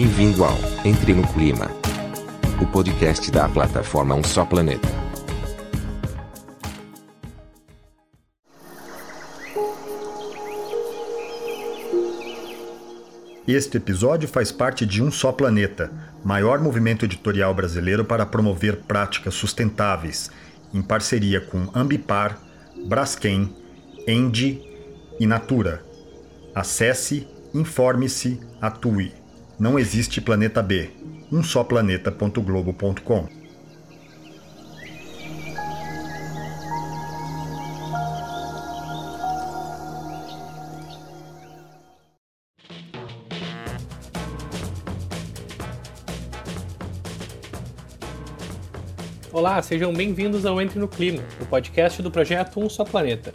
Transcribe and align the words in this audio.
Bem-vindo 0.00 0.44
ao 0.44 0.56
Entre 0.84 1.12
no 1.12 1.26
Clima, 1.26 1.68
o 2.62 2.66
podcast 2.68 3.32
da 3.32 3.48
plataforma 3.48 4.14
Um 4.14 4.22
Só 4.22 4.44
Planeta. 4.44 4.86
Este 13.48 13.78
episódio 13.78 14.28
faz 14.28 14.52
parte 14.52 14.86
de 14.86 15.02
Um 15.02 15.10
Só 15.10 15.32
Planeta, 15.32 15.90
maior 16.24 16.60
movimento 16.60 17.04
editorial 17.04 17.52
brasileiro 17.52 18.04
para 18.04 18.24
promover 18.24 18.76
práticas 18.76 19.34
sustentáveis, 19.34 20.30
em 20.72 20.80
parceria 20.80 21.40
com 21.40 21.68
Ambipar, 21.74 22.40
Braskem, 22.86 23.52
Endi 24.06 24.62
e 25.18 25.26
Natura. 25.26 25.82
Acesse, 26.54 27.26
informe-se, 27.52 28.38
atue. 28.60 29.17
Não 29.58 29.76
existe 29.76 30.20
planeta 30.20 30.62
B. 30.62 30.88
Um 31.32 31.42
só 31.42 31.64
planeta.globo.com. 31.64 33.26
Olá, 49.32 49.60
sejam 49.60 49.92
bem-vindos 49.92 50.46
ao 50.46 50.62
Entre 50.62 50.78
no 50.78 50.86
Clima, 50.86 51.24
o 51.40 51.46
podcast 51.46 52.00
do 52.00 52.12
projeto 52.12 52.60
Um 52.60 52.70
Só 52.70 52.84
Planeta. 52.84 53.32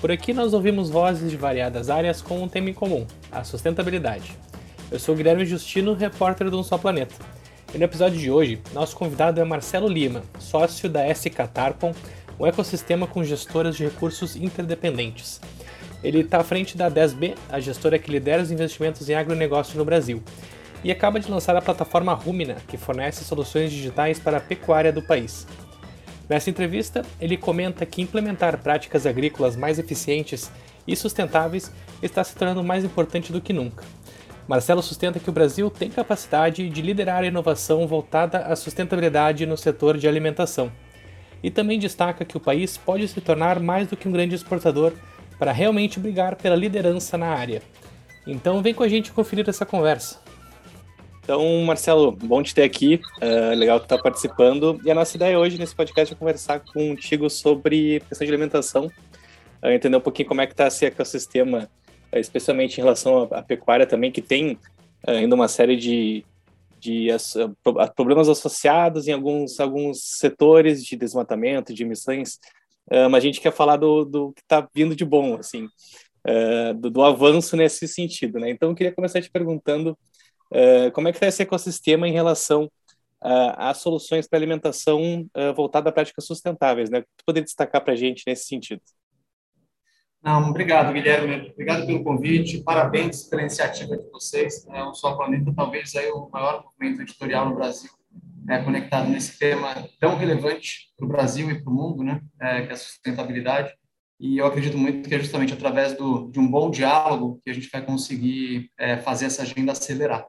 Por 0.00 0.10
aqui 0.10 0.32
nós 0.32 0.52
ouvimos 0.52 0.90
vozes 0.90 1.30
de 1.30 1.36
variadas 1.36 1.88
áreas 1.88 2.20
com 2.20 2.42
um 2.42 2.48
tema 2.48 2.70
em 2.70 2.74
comum, 2.74 3.06
a 3.30 3.44
sustentabilidade. 3.44 4.49
Eu 4.90 4.98
sou 4.98 5.14
Guilherme 5.14 5.46
Justino, 5.46 5.94
repórter 5.94 6.50
do 6.50 6.58
Um 6.58 6.64
Só 6.64 6.76
Planeta. 6.76 7.14
E 7.72 7.78
no 7.78 7.84
episódio 7.84 8.18
de 8.18 8.28
hoje, 8.28 8.60
nosso 8.72 8.96
convidado 8.96 9.40
é 9.40 9.44
Marcelo 9.44 9.86
Lima, 9.86 10.24
sócio 10.40 10.90
da 10.90 11.06
SK 11.14 11.46
Tarpon, 11.54 11.94
um 12.40 12.44
ecossistema 12.44 13.06
com 13.06 13.22
gestoras 13.22 13.76
de 13.76 13.84
recursos 13.84 14.34
interdependentes. 14.34 15.40
Ele 16.02 16.22
está 16.22 16.40
à 16.40 16.44
frente 16.44 16.76
da 16.76 16.90
10B, 16.90 17.36
a 17.48 17.60
gestora 17.60 18.00
que 18.00 18.10
lidera 18.10 18.42
os 18.42 18.50
investimentos 18.50 19.08
em 19.08 19.14
agronegócio 19.14 19.78
no 19.78 19.84
Brasil, 19.84 20.20
e 20.82 20.90
acaba 20.90 21.20
de 21.20 21.30
lançar 21.30 21.54
a 21.54 21.62
plataforma 21.62 22.12
Rumina, 22.12 22.56
que 22.66 22.76
fornece 22.76 23.22
soluções 23.22 23.70
digitais 23.70 24.18
para 24.18 24.38
a 24.38 24.40
pecuária 24.40 24.92
do 24.92 25.02
país. 25.02 25.46
Nessa 26.28 26.50
entrevista, 26.50 27.02
ele 27.20 27.36
comenta 27.36 27.86
que 27.86 28.02
implementar 28.02 28.58
práticas 28.58 29.06
agrícolas 29.06 29.54
mais 29.54 29.78
eficientes 29.78 30.50
e 30.84 30.96
sustentáveis 30.96 31.70
está 32.02 32.24
se 32.24 32.34
tornando 32.34 32.64
mais 32.64 32.84
importante 32.84 33.32
do 33.32 33.40
que 33.40 33.52
nunca. 33.52 33.84
Marcelo 34.50 34.82
sustenta 34.82 35.20
que 35.20 35.30
o 35.30 35.32
Brasil 35.32 35.70
tem 35.70 35.88
capacidade 35.88 36.68
de 36.68 36.82
liderar 36.82 37.22
a 37.22 37.26
inovação 37.28 37.86
voltada 37.86 38.38
à 38.38 38.56
sustentabilidade 38.56 39.46
no 39.46 39.56
setor 39.56 39.96
de 39.96 40.08
alimentação. 40.08 40.72
E 41.40 41.52
também 41.52 41.78
destaca 41.78 42.24
que 42.24 42.36
o 42.36 42.40
país 42.40 42.76
pode 42.76 43.06
se 43.06 43.20
tornar 43.20 43.60
mais 43.60 43.86
do 43.86 43.96
que 43.96 44.08
um 44.08 44.10
grande 44.10 44.34
exportador 44.34 44.92
para 45.38 45.52
realmente 45.52 46.00
brigar 46.00 46.34
pela 46.34 46.56
liderança 46.56 47.16
na 47.16 47.28
área. 47.28 47.62
Então 48.26 48.60
vem 48.60 48.74
com 48.74 48.82
a 48.82 48.88
gente 48.88 49.12
conferir 49.12 49.48
essa 49.48 49.64
conversa. 49.64 50.18
Então, 51.22 51.62
Marcelo, 51.62 52.10
bom 52.10 52.42
te 52.42 52.52
ter 52.52 52.64
aqui. 52.64 53.00
Uh, 53.22 53.54
legal 53.56 53.78
que 53.78 53.86
tu 53.86 53.90
tá 53.90 54.02
participando. 54.02 54.80
E 54.84 54.90
a 54.90 54.96
nossa 54.96 55.16
ideia 55.16 55.38
hoje 55.38 55.58
nesse 55.58 55.76
podcast 55.76 56.12
é 56.12 56.16
conversar 56.16 56.58
contigo 56.58 57.30
sobre 57.30 58.02
questão 58.08 58.26
de 58.26 58.32
alimentação, 58.32 58.86
uh, 59.62 59.68
entender 59.68 59.96
um 59.96 60.00
pouquinho 60.00 60.26
como 60.26 60.40
é 60.40 60.46
que 60.48 60.54
está 60.54 60.66
esse 60.66 60.84
ecossistema, 60.84 61.70
especialmente 62.12 62.78
em 62.78 62.82
relação 62.82 63.28
à, 63.30 63.38
à, 63.38 63.42
pecuária 63.42 63.86
também, 63.86 64.10
que 64.10 64.22
tem 64.22 64.58
ainda 65.06 65.34
uma 65.34 65.48
série 65.48 65.76
de, 65.76 66.24
de 66.78 67.10
as, 67.10 67.34
problemas 67.94 68.28
associados 68.28 69.08
em 69.08 69.12
alguns, 69.12 69.58
alguns 69.60 70.02
setores 70.18 70.84
de 70.84 70.96
desmatamento, 70.96 71.72
de 71.72 71.82
emissões. 71.82 72.38
mas 73.10 73.22
a 73.22 73.26
gente 73.26 73.40
quer 73.40 73.52
falar 73.52 73.76
do, 73.76 74.04
do 74.04 74.32
que 74.32 74.42
está 74.42 74.68
vindo 74.74 74.94
de 74.94 75.04
bom, 75.04 75.36
assim, 75.36 75.68
do, 76.78 76.90
do 76.90 77.02
avanço 77.02 77.56
nesse 77.56 77.88
sentido, 77.88 78.38
né? 78.38 78.50
Então, 78.50 78.70
eu 78.70 78.74
queria 78.74 78.92
começar 78.92 79.22
te 79.22 79.30
perguntando 79.30 79.96
Uh, 80.50 80.90
como 80.92 81.06
é 81.06 81.12
que 81.12 81.16
está 81.16 81.28
esse 81.28 81.42
ecossistema 81.42 82.08
em 82.08 82.12
relação 82.12 82.64
uh, 82.64 83.54
às 83.56 83.78
soluções 83.78 84.26
para 84.26 84.38
alimentação 84.38 85.28
uh, 85.36 85.54
voltada 85.54 85.88
a 85.88 85.92
práticas 85.92 86.26
sustentáveis? 86.26 86.90
Né? 86.90 87.02
Tu 87.02 87.24
poderia 87.24 87.44
destacar 87.44 87.82
para 87.82 87.92
a 87.92 87.96
gente 87.96 88.24
nesse 88.26 88.46
sentido? 88.46 88.82
Não, 90.22 90.50
obrigado, 90.50 90.92
Guilherme. 90.92 91.50
Obrigado 91.52 91.86
pelo 91.86 92.04
convite. 92.04 92.62
Parabéns 92.62 93.24
pela 93.24 93.42
iniciativa 93.42 93.96
de 93.96 94.10
vocês. 94.10 94.66
É, 94.68 94.82
o 94.82 94.92
Só 94.92 95.16
Planeta 95.16 95.52
talvez 95.56 95.94
aí 95.96 96.10
o 96.10 96.28
maior 96.30 96.64
movimento 96.64 97.02
editorial 97.02 97.48
no 97.48 97.54
Brasil 97.54 97.90
é, 98.48 98.62
conectado 98.62 99.08
nesse 99.08 99.38
tema 99.38 99.88
tão 99.98 100.16
relevante 100.16 100.90
para 100.96 101.06
o 101.06 101.08
Brasil 101.08 101.50
e 101.50 101.62
para 101.62 101.70
o 101.72 101.74
mundo, 101.74 102.02
né? 102.02 102.20
É, 102.40 102.62
que 102.62 102.70
é 102.70 102.72
a 102.72 102.76
sustentabilidade. 102.76 103.72
E 104.18 104.36
eu 104.36 104.46
acredito 104.46 104.76
muito 104.76 105.08
que 105.08 105.14
é 105.14 105.18
justamente 105.18 105.54
através 105.54 105.96
do, 105.96 106.30
de 106.30 106.38
um 106.38 106.50
bom 106.50 106.70
diálogo 106.70 107.40
que 107.42 107.50
a 107.50 107.54
gente 107.54 107.70
vai 107.70 107.82
conseguir 107.82 108.70
é, 108.78 108.98
fazer 108.98 109.26
essa 109.26 109.42
agenda 109.42 109.72
acelerar. 109.72 110.26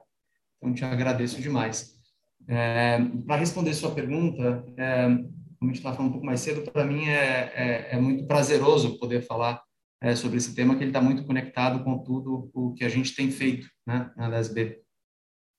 Então, 0.58 0.74
te 0.74 0.86
agradeço 0.86 1.42
demais. 1.42 2.00
É, 2.48 3.00
para 3.26 3.36
responder 3.36 3.74
sua 3.74 3.92
pergunta, 3.92 4.64
é, 4.78 5.08
como 5.08 5.64
a 5.64 5.66
gente 5.66 5.78
estava 5.78 5.96
falando 5.96 6.10
um 6.10 6.14
pouco 6.14 6.26
mais 6.26 6.40
cedo, 6.40 6.70
para 6.72 6.86
mim 6.86 7.08
é, 7.08 7.52
é, 7.54 7.88
é, 7.92 8.00
muito 8.00 8.26
prazeroso 8.26 8.98
poder 8.98 9.22
falar 9.24 9.62
é, 10.02 10.16
sobre 10.16 10.38
esse 10.38 10.56
tema, 10.56 10.76
que 10.76 10.84
ele 10.84 10.90
está 10.90 11.00
muito 11.00 11.24
conectado 11.24 11.84
com 11.84 12.00
tudo 12.00 12.50
o 12.54 12.74
que 12.74 12.84
a 12.84 12.90
gente 12.90 13.16
tem 13.16 13.30
feito 13.30 13.68
né, 13.86 14.12
na 14.18 14.30
DSB. 14.30 14.82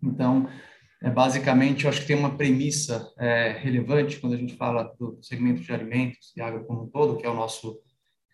Então, 0.03 0.49
é, 1.01 1.09
basicamente, 1.09 1.85
eu 1.85 1.91
acho 1.91 2.01
que 2.01 2.09
tem 2.09 2.17
uma 2.17 2.37
premissa 2.37 3.13
é, 3.19 3.53
relevante 3.53 4.19
quando 4.19 4.35
a 4.35 4.37
gente 4.37 4.57
fala 4.57 4.93
do 4.99 5.19
segmento 5.23 5.63
de 5.63 5.73
alimentos 5.73 6.33
e 6.37 6.41
água 6.41 6.65
como 6.65 6.85
um 6.85 6.89
todo, 6.89 7.17
que 7.17 7.27
é 7.27 7.31
o 7.31 7.35
nosso, 7.35 7.81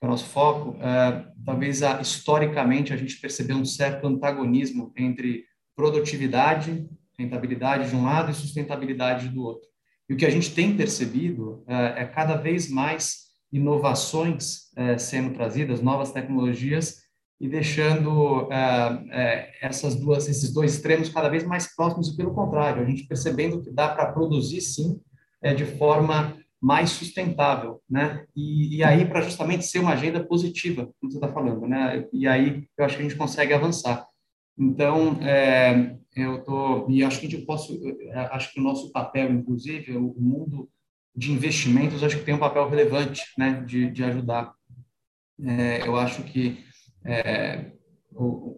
é 0.02 0.06
o 0.06 0.08
nosso 0.08 0.24
foco. 0.24 0.78
É, 0.82 1.30
talvez, 1.44 1.82
a, 1.82 2.00
historicamente, 2.00 2.92
a 2.92 2.96
gente 2.96 3.20
percebeu 3.20 3.56
um 3.56 3.64
certo 3.64 4.06
antagonismo 4.06 4.92
entre 4.96 5.44
produtividade, 5.76 6.88
rentabilidade 7.18 7.90
de 7.90 7.96
um 7.96 8.04
lado 8.04 8.30
e 8.30 8.34
sustentabilidade 8.34 9.28
do 9.28 9.42
outro. 9.42 9.68
E 10.08 10.14
o 10.14 10.16
que 10.16 10.24
a 10.24 10.30
gente 10.30 10.54
tem 10.54 10.74
percebido 10.74 11.62
é, 11.66 12.02
é 12.02 12.04
cada 12.06 12.34
vez 12.34 12.70
mais 12.70 13.27
inovações 13.52 14.70
é, 14.76 14.98
sendo 14.98 15.34
trazidas, 15.34 15.80
novas 15.80 16.12
tecnologias 16.12 17.02
e 17.40 17.48
deixando 17.48 18.50
é, 18.52 19.04
é, 19.10 19.66
essas 19.66 19.94
duas, 19.94 20.28
esses 20.28 20.52
dois 20.52 20.74
extremos 20.74 21.08
cada 21.08 21.28
vez 21.28 21.44
mais 21.44 21.74
próximos 21.74 22.08
e 22.08 22.16
pelo 22.16 22.34
contrário, 22.34 22.82
a 22.82 22.84
gente 22.84 23.06
percebendo 23.06 23.62
que 23.62 23.70
dá 23.70 23.88
para 23.88 24.12
produzir 24.12 24.60
sim 24.60 25.00
de 25.56 25.64
forma 25.64 26.36
mais 26.60 26.90
sustentável, 26.90 27.80
né? 27.88 28.24
E, 28.34 28.78
e 28.78 28.82
aí 28.82 29.06
para 29.06 29.20
justamente 29.20 29.64
ser 29.64 29.78
uma 29.78 29.92
agenda 29.92 30.24
positiva, 30.24 30.90
como 31.00 31.12
você 31.12 31.16
está 31.18 31.28
falando, 31.28 31.64
né? 31.68 32.04
E 32.12 32.26
aí 32.26 32.66
eu 32.76 32.84
acho 32.84 32.96
que 32.96 33.02
a 33.02 33.08
gente 33.08 33.16
consegue 33.16 33.54
avançar. 33.54 34.04
Então, 34.58 35.20
eu 36.16 36.42
tô 36.42 36.90
e 36.90 37.04
acho 37.04 37.20
que 37.20 37.28
a 37.28 37.30
gente 37.30 37.46
posso, 37.46 37.80
acho 38.32 38.52
que 38.52 38.58
o 38.58 38.62
nosso 38.64 38.90
papel, 38.90 39.30
inclusive, 39.30 39.96
o 39.96 40.12
mundo 40.18 40.68
de 41.14 41.32
investimentos, 41.32 42.02
acho 42.02 42.18
que 42.18 42.24
tem 42.24 42.34
um 42.34 42.38
papel 42.38 42.68
relevante, 42.68 43.22
né, 43.36 43.62
de, 43.66 43.90
de 43.90 44.04
ajudar. 44.04 44.52
É, 45.44 45.86
eu 45.86 45.96
acho 45.96 46.22
que, 46.22 46.64
é, 47.04 47.72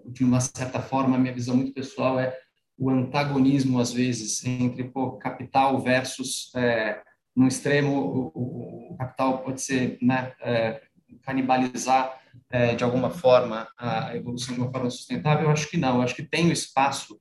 de 0.06 0.24
uma 0.24 0.40
certa 0.40 0.80
forma, 0.80 1.16
a 1.16 1.18
minha 1.18 1.34
visão 1.34 1.56
muito 1.56 1.72
pessoal 1.72 2.18
é 2.18 2.36
o 2.78 2.88
antagonismo 2.88 3.78
às 3.78 3.92
vezes 3.92 4.44
entre 4.44 4.84
pô, 4.84 5.12
capital 5.18 5.78
versus 5.80 6.50
é, 6.56 7.02
no 7.36 7.46
extremo 7.46 8.32
o, 8.34 8.92
o, 8.92 8.96
capital 8.96 9.42
pode 9.42 9.60
ser 9.60 9.98
né, 10.00 10.32
é, 10.40 10.80
canibalizar 11.22 12.18
é, 12.50 12.74
de 12.74 12.82
alguma 12.82 13.10
forma, 13.10 13.68
a 13.78 14.16
evolução 14.16 14.54
de 14.54 14.60
uma 14.60 14.70
forma 14.70 14.90
sustentável? 14.90 15.44
Eu 15.44 15.50
acho 15.50 15.68
que 15.68 15.76
não. 15.76 15.96
Eu 15.96 16.02
acho 16.02 16.14
que 16.14 16.22
tem 16.22 16.48
o 16.48 16.52
espaço 16.52 17.20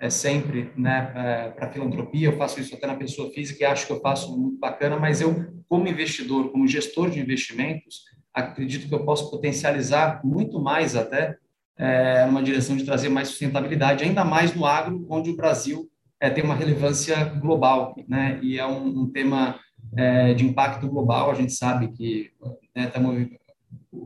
é, 0.00 0.08
sempre 0.08 0.72
né, 0.76 1.52
para 1.56 1.70
filantropia. 1.70 2.28
Eu 2.28 2.36
faço 2.36 2.58
isso 2.58 2.74
até 2.74 2.86
na 2.86 2.96
pessoa 2.96 3.30
física 3.30 3.62
e 3.62 3.66
acho 3.66 3.86
que 3.86 3.92
eu 3.92 4.00
faço 4.00 4.36
muito 4.36 4.58
bacana, 4.58 4.98
mas 4.98 5.20
eu, 5.20 5.52
como 5.68 5.86
investidor, 5.86 6.50
como 6.50 6.66
gestor 6.66 7.10
de 7.10 7.20
investimentos, 7.20 8.04
acredito 8.32 8.88
que 8.88 8.94
eu 8.94 9.04
posso 9.04 9.30
potencializar 9.30 10.20
muito 10.24 10.60
mais 10.60 10.96
até 10.96 11.36
é, 11.76 12.24
numa 12.26 12.42
direção 12.42 12.76
de 12.76 12.84
trazer 12.84 13.08
mais 13.08 13.28
sustentabilidade, 13.28 14.04
ainda 14.04 14.24
mais 14.24 14.54
no 14.54 14.64
agro, 14.64 15.06
onde 15.08 15.30
o 15.30 15.36
Brasil 15.36 15.90
é, 16.18 16.30
tem 16.30 16.44
uma 16.44 16.54
relevância 16.54 17.24
global, 17.24 17.94
né? 18.06 18.38
E 18.42 18.58
é 18.58 18.66
um, 18.66 18.86
um 18.86 19.10
tema 19.10 19.58
é, 19.96 20.34
de 20.34 20.44
impacto 20.44 20.86
global. 20.86 21.30
A 21.30 21.34
gente 21.34 21.52
sabe 21.52 21.88
que 21.92 22.30
né, 22.74 22.86
estamos 22.86 23.28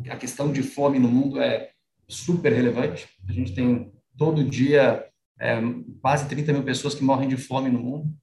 a 0.09 0.17
questão 0.17 0.53
de 0.53 0.63
fome 0.63 0.99
no 0.99 1.09
mundo 1.09 1.41
é 1.41 1.71
super 2.09 2.53
relevante. 2.53 3.09
A 3.29 3.33
gente 3.33 3.55
tem 3.55 3.93
todo 4.17 4.45
dia 4.45 5.05
é, 5.41 5.61
quase 6.01 6.29
30 6.29 6.53
mil 6.53 6.63
pessoas 6.63 6.95
que 6.95 7.05
morrem 7.05 7.29
de 7.29 7.37
fome 7.37 7.71
no 7.71 7.81
mundo, 7.81 8.15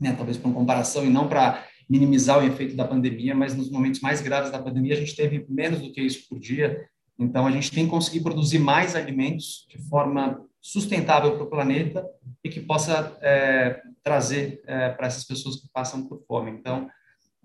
né? 0.00 0.14
talvez 0.16 0.36
por 0.36 0.52
comparação 0.52 1.04
e 1.04 1.10
não 1.10 1.28
para 1.28 1.64
minimizar 1.88 2.38
o 2.38 2.46
efeito 2.46 2.76
da 2.76 2.86
pandemia, 2.86 3.34
mas 3.34 3.54
nos 3.54 3.70
momentos 3.70 4.00
mais 4.00 4.20
graves 4.20 4.50
da 4.50 4.62
pandemia 4.62 4.94
a 4.94 4.98
gente 4.98 5.16
teve 5.16 5.44
menos 5.48 5.80
do 5.80 5.92
que 5.92 6.00
isso 6.00 6.28
por 6.28 6.38
dia. 6.38 6.86
Então 7.18 7.46
a 7.46 7.50
gente 7.50 7.70
tem 7.70 7.84
que 7.84 7.90
conseguir 7.90 8.20
produzir 8.20 8.58
mais 8.58 8.94
alimentos 8.94 9.66
de 9.68 9.76
forma 9.88 10.40
sustentável 10.60 11.32
para 11.32 11.42
o 11.42 11.50
planeta 11.50 12.06
e 12.44 12.48
que 12.48 12.60
possa 12.60 13.18
é, 13.20 13.82
trazer 14.02 14.62
é, 14.66 14.90
para 14.90 15.06
essas 15.06 15.24
pessoas 15.24 15.56
que 15.56 15.68
passam 15.72 16.06
por 16.06 16.22
fome. 16.26 16.50
Então, 16.50 16.88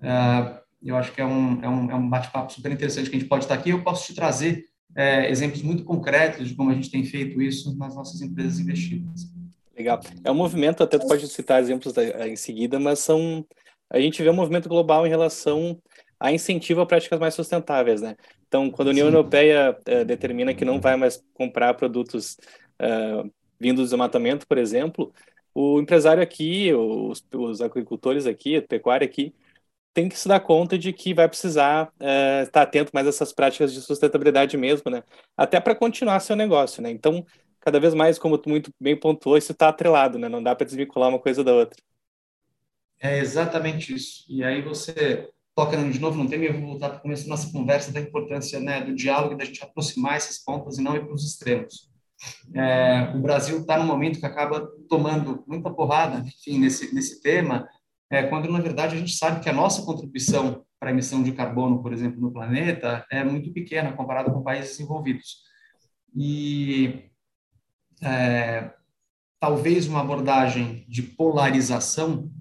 é, 0.02 0.62
eu 0.84 0.96
acho 0.96 1.12
que 1.12 1.22
é 1.22 1.26
um, 1.26 1.64
é 1.64 1.70
um, 1.70 1.92
é 1.92 1.96
um 1.96 2.10
bate-papo 2.10 2.54
super 2.54 2.72
interessante 2.72 3.10
que 3.10 3.16
a 3.16 3.20
gente 3.20 3.30
pode 3.30 3.46
estar 3.46 3.56
aqui. 3.56 3.72
Eu 3.72 3.84
posso 3.84 4.06
te 4.06 4.14
trazer 4.14 4.66
é, 4.96 5.30
exemplos 5.30 5.62
muito 5.62 5.84
concretos 5.84 6.48
de 6.48 6.56
como 6.56 6.72
a 6.72 6.74
gente 6.74 6.90
tem 6.90 7.04
feito 7.04 7.42
isso 7.42 7.76
nas 7.78 7.96
nossas 7.96 8.22
empresas 8.22 8.60
investidas. 8.60 9.30
Legal. 9.78 10.00
É 10.24 10.32
um 10.32 10.36
movimento, 10.36 10.82
até 10.82 10.98
tu 10.98 11.06
pode 11.08 11.28
citar 11.28 11.62
exemplos 11.62 11.94
da, 11.94 12.28
em 12.28 12.38
seguida, 12.38 12.80
mas 12.80 13.00
são 13.00 13.46
a 13.90 14.00
gente 14.00 14.22
vê 14.22 14.30
um 14.30 14.34
movimento 14.34 14.68
global 14.68 15.06
em 15.06 15.10
relação 15.10 15.78
a 16.20 16.32
incentivo 16.32 16.82
a 16.82 16.86
práticas 16.86 17.20
mais 17.20 17.34
sustentáveis, 17.34 18.02
né? 18.02 18.16
Então, 18.48 18.72
quando 18.72 18.88
a 18.88 18.92
União 18.92 19.08
Sim. 19.08 19.14
Europeia 19.14 19.78
uh, 19.78 20.06
determina 20.06 20.54
que 20.54 20.66
não 20.66 20.80
vai 20.80 20.96
mais 20.96 21.24
comprar 21.34 21.74
produtos 21.74 22.38
uh, 22.82 23.30
vindos 23.60 23.86
do 23.86 23.90
desmatamento, 23.90 24.48
por 24.48 24.58
exemplo, 24.58 25.14
o 25.54 25.80
empresário 25.80 26.24
aqui, 26.24 26.74
os, 26.74 27.26
os 27.34 27.62
agricultores 27.62 28.26
aqui, 28.26 28.58
a 28.58 28.62
pecuária 28.62 29.06
aqui, 29.06 29.34
tem 29.96 30.10
que 30.10 30.20
se 30.20 30.28
dar 30.28 30.42
conta 30.42 30.78
de 30.78 30.92
que 30.92 31.14
vai 31.14 31.26
precisar 31.26 31.86
uh, 32.02 32.44
estar 32.44 32.64
atento 32.64 32.92
mais 32.94 33.08
a 33.08 33.10
essas 33.10 33.32
práticas 33.32 33.74
de 33.74 33.82
sustentabilidade 33.82 34.58
mesmo, 34.58 34.92
né? 34.92 35.02
Até 35.38 35.58
para 35.58 35.74
continuar 35.74 36.20
seu 36.20 36.36
negócio, 36.36 36.84
né? 36.84 36.92
Então, 36.92 37.26
cada 37.62 37.80
vez 37.80 37.94
mais, 37.94 38.20
como 38.20 38.38
tu 38.38 38.50
muito 38.50 38.70
bem 38.78 39.00
pontuou, 39.00 39.38
isso 39.38 39.54
está 39.54 39.70
atrelado, 39.70 40.20
né? 40.20 40.28
Não 40.28 40.44
dá 40.44 40.54
para 40.54 40.66
desvincular 40.66 41.08
uma 41.08 41.18
coisa 41.18 41.46
da 41.46 41.54
outra. 41.54 41.82
É 43.00 43.20
exatamente 43.20 43.96
isso. 43.96 44.26
E 44.28 44.44
aí 44.44 44.62
você 44.62 45.30
toca 45.56 45.78
de 45.78 46.00
novo 46.00 46.22
no 46.22 46.30
tema 46.30 46.44
e 46.44 46.48
eu 46.48 46.60
vou 46.60 46.72
voltar 46.72 46.90
para 46.90 46.98
o 46.98 47.02
começo 47.02 47.24
da 47.24 47.30
nossa 47.30 47.50
conversa 47.50 47.94
da 47.94 48.02
importância 48.02 48.60
né, 48.60 48.82
do 48.82 48.94
diálogo 48.94 49.34
e 49.34 49.38
da 49.38 49.46
gente 49.46 49.64
aproximar 49.64 50.18
esses 50.18 50.44
pontos 50.44 50.78
e 50.78 50.84
não 50.84 50.98
ir 50.98 51.06
para 51.06 51.16
os 51.16 51.26
extremos. 51.26 51.90
É, 52.54 53.14
o 53.16 53.20
Brasil 53.20 53.62
está 53.62 53.78
num 53.78 53.86
momento 53.86 54.20
que 54.20 54.26
acaba 54.26 54.70
tomando 54.90 55.42
muita 55.48 55.70
porrada, 55.70 56.20
enfim, 56.20 56.60
nesse, 56.60 56.94
nesse 56.94 57.22
tema, 57.22 57.66
é, 58.10 58.24
quando 58.24 58.52
na 58.52 58.60
verdade 58.60 58.96
a 58.96 59.00
gente 59.00 59.14
sabe 59.14 59.42
que 59.42 59.50
a 59.50 59.54
nossa 59.54 59.84
contribuição 59.84 60.64
para 60.80 60.90
a 60.90 60.94
emissão 60.94 61.24
de 61.24 61.32
carbono, 61.32 61.82
por 61.82 61.92
exemplo, 61.92 62.20
no 62.20 62.32
planeta, 62.32 63.06
é 63.12 63.24
muito 63.24 63.52
pequena 63.52 63.94
comparado 63.94 64.32
com 64.32 64.44
países 64.44 64.72
desenvolvidos. 64.72 65.44
E 66.16 67.10
é, 68.02 68.72
talvez 69.40 69.88
uma 69.88 70.02
abordagem 70.02 70.86
de 70.88 71.02
polarização 71.02 72.32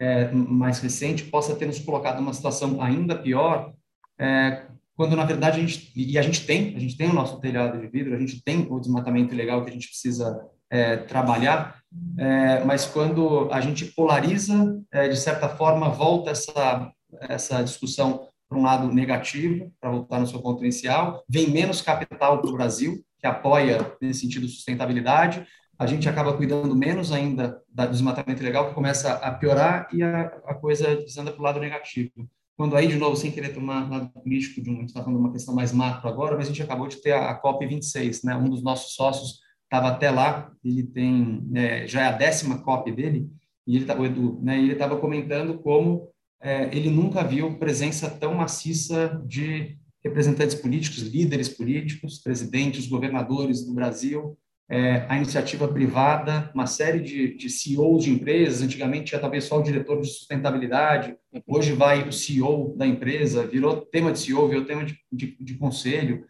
é, 0.00 0.30
mais 0.32 0.80
recente 0.80 1.24
possa 1.24 1.54
ter 1.54 1.66
nos 1.66 1.78
colocado 1.78 2.20
numa 2.20 2.32
situação 2.32 2.80
ainda 2.80 3.18
pior, 3.18 3.74
é, 4.18 4.66
quando 4.96 5.16
na 5.16 5.24
verdade 5.24 5.58
a 5.58 5.66
gente 5.66 5.92
e 5.96 6.18
a 6.18 6.22
gente 6.22 6.46
tem, 6.46 6.76
a 6.76 6.78
gente 6.78 6.96
tem 6.96 7.08
o 7.08 7.14
nosso 7.14 7.40
telhado 7.40 7.80
de 7.80 7.86
vidro, 7.86 8.14
a 8.14 8.18
gente 8.18 8.42
tem 8.42 8.66
o 8.70 8.80
desmatamento 8.80 9.34
ilegal 9.34 9.64
que 9.64 9.70
a 9.70 9.72
gente 9.72 9.88
precisa 9.88 10.46
é, 10.70 10.96
trabalhar, 10.96 11.80
é, 12.16 12.64
mas 12.64 12.86
quando 12.86 13.48
a 13.52 13.60
gente 13.60 13.84
polariza, 13.84 14.80
é, 14.92 15.08
de 15.08 15.16
certa 15.16 15.48
forma 15.48 15.88
volta 15.88 16.30
essa 16.30 16.92
essa 17.22 17.60
discussão 17.62 18.28
para 18.48 18.58
um 18.58 18.62
lado 18.62 18.92
negativo, 18.92 19.72
para 19.80 19.90
voltar 19.90 20.20
no 20.20 20.26
seu 20.26 20.40
ponto 20.40 20.62
inicial, 20.62 21.24
vem 21.28 21.50
menos 21.50 21.82
capital 21.82 22.40
para 22.40 22.50
o 22.50 22.52
Brasil 22.52 23.04
que 23.18 23.26
apoia 23.26 23.94
nesse 24.00 24.20
sentido 24.20 24.48
sustentabilidade, 24.48 25.46
a 25.78 25.86
gente 25.86 26.08
acaba 26.08 26.36
cuidando 26.36 26.74
menos 26.74 27.12
ainda 27.12 27.62
do 27.68 27.86
desmatamento 27.88 28.42
ilegal, 28.42 28.68
que 28.68 28.74
começa 28.74 29.12
a 29.12 29.30
piorar 29.30 29.88
e 29.92 30.02
a, 30.02 30.22
a 30.46 30.54
coisa 30.54 30.96
desanda 30.96 31.30
para 31.30 31.40
o 31.40 31.44
lado 31.44 31.60
negativo. 31.60 32.10
Quando 32.56 32.76
aí, 32.76 32.86
de 32.88 32.96
novo, 32.96 33.16
sem 33.16 33.30
querer 33.30 33.54
tomar 33.54 33.90
lado 33.90 34.10
político, 34.10 34.62
de 34.62 34.70
um, 34.70 34.74
a 34.74 34.80
gente 34.80 34.88
está 34.88 35.00
falando 35.00 35.18
de 35.18 35.24
uma 35.24 35.32
questão 35.32 35.54
mais 35.54 35.72
macro 35.72 36.08
agora, 36.08 36.36
mas 36.36 36.46
a 36.46 36.48
gente 36.50 36.62
acabou 36.62 36.86
de 36.88 36.96
ter 36.96 37.12
a, 37.12 37.30
a 37.30 37.42
COP26, 37.42 38.20
né? 38.24 38.36
Um 38.36 38.50
dos 38.50 38.62
nossos 38.62 38.94
sócios 38.94 39.40
estava 39.70 39.88
até 39.88 40.10
lá, 40.10 40.50
ele 40.64 40.82
tem, 40.82 41.48
é, 41.54 41.86
já 41.86 42.02
é 42.02 42.06
a 42.06 42.12
décima 42.12 42.58
COP 42.58 42.90
dele, 42.90 43.30
e 43.64 43.76
ele, 43.76 43.84
tá, 43.84 43.96
Edu, 44.04 44.40
né? 44.42 44.58
Ele 44.58 44.72
estava 44.72 44.96
comentando 44.96 45.58
como 45.58 46.08
é, 46.42 46.64
ele 46.76 46.90
nunca 46.90 47.22
viu 47.22 47.56
presença 47.56 48.10
tão 48.10 48.34
maciça 48.34 49.22
de 49.24 49.78
representantes 50.02 50.56
políticos, 50.56 51.02
líderes 51.02 51.48
políticos, 51.48 52.18
presidentes, 52.18 52.88
governadores 52.88 53.64
do 53.64 53.72
Brasil, 53.72 54.36
é, 54.68 55.04
a 55.08 55.16
iniciativa 55.16 55.68
privada, 55.68 56.50
uma 56.54 56.66
série 56.66 57.00
de, 57.00 57.36
de 57.36 57.48
CEOs 57.50 58.04
de 58.04 58.10
empresas, 58.10 58.62
antigamente 58.62 59.06
tinha 59.06 59.20
talvez 59.20 59.44
só 59.44 59.58
o 59.58 59.62
diretor 59.62 60.00
de 60.00 60.08
sustentabilidade, 60.08 61.16
hoje 61.46 61.72
vai 61.72 62.08
o 62.08 62.12
CEO 62.12 62.74
da 62.76 62.86
empresa, 62.86 63.46
virou 63.46 63.76
tema 63.76 64.12
de 64.12 64.18
CEO, 64.18 64.48
virou 64.48 64.64
tema 64.64 64.84
de, 64.84 64.96
de, 65.12 65.36
de 65.38 65.54
conselho. 65.54 66.24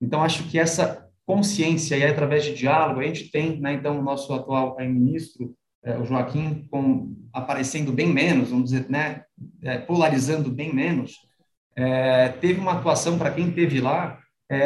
Então, 0.00 0.22
acho 0.22 0.48
que 0.48 0.58
essa 0.58 1.09
consciência, 1.30 1.96
e 1.96 2.04
através 2.04 2.44
de 2.44 2.54
diálogo, 2.54 2.98
a 2.98 3.04
gente 3.04 3.30
tem, 3.30 3.60
né, 3.60 3.74
então, 3.74 4.00
o 4.00 4.02
nosso 4.02 4.32
atual 4.34 4.76
ministro, 4.80 5.54
é, 5.84 5.96
o 5.96 6.04
Joaquim, 6.04 6.66
com, 6.68 7.14
aparecendo 7.32 7.92
bem 7.92 8.08
menos, 8.08 8.50
vamos 8.50 8.70
dizer, 8.70 8.90
né, 8.90 9.22
é, 9.62 9.78
polarizando 9.78 10.50
bem 10.50 10.74
menos, 10.74 11.14
é, 11.76 12.30
teve 12.30 12.58
uma 12.58 12.72
atuação 12.72 13.16
para 13.16 13.30
quem 13.30 13.52
teve 13.52 13.80
lá 13.80 14.18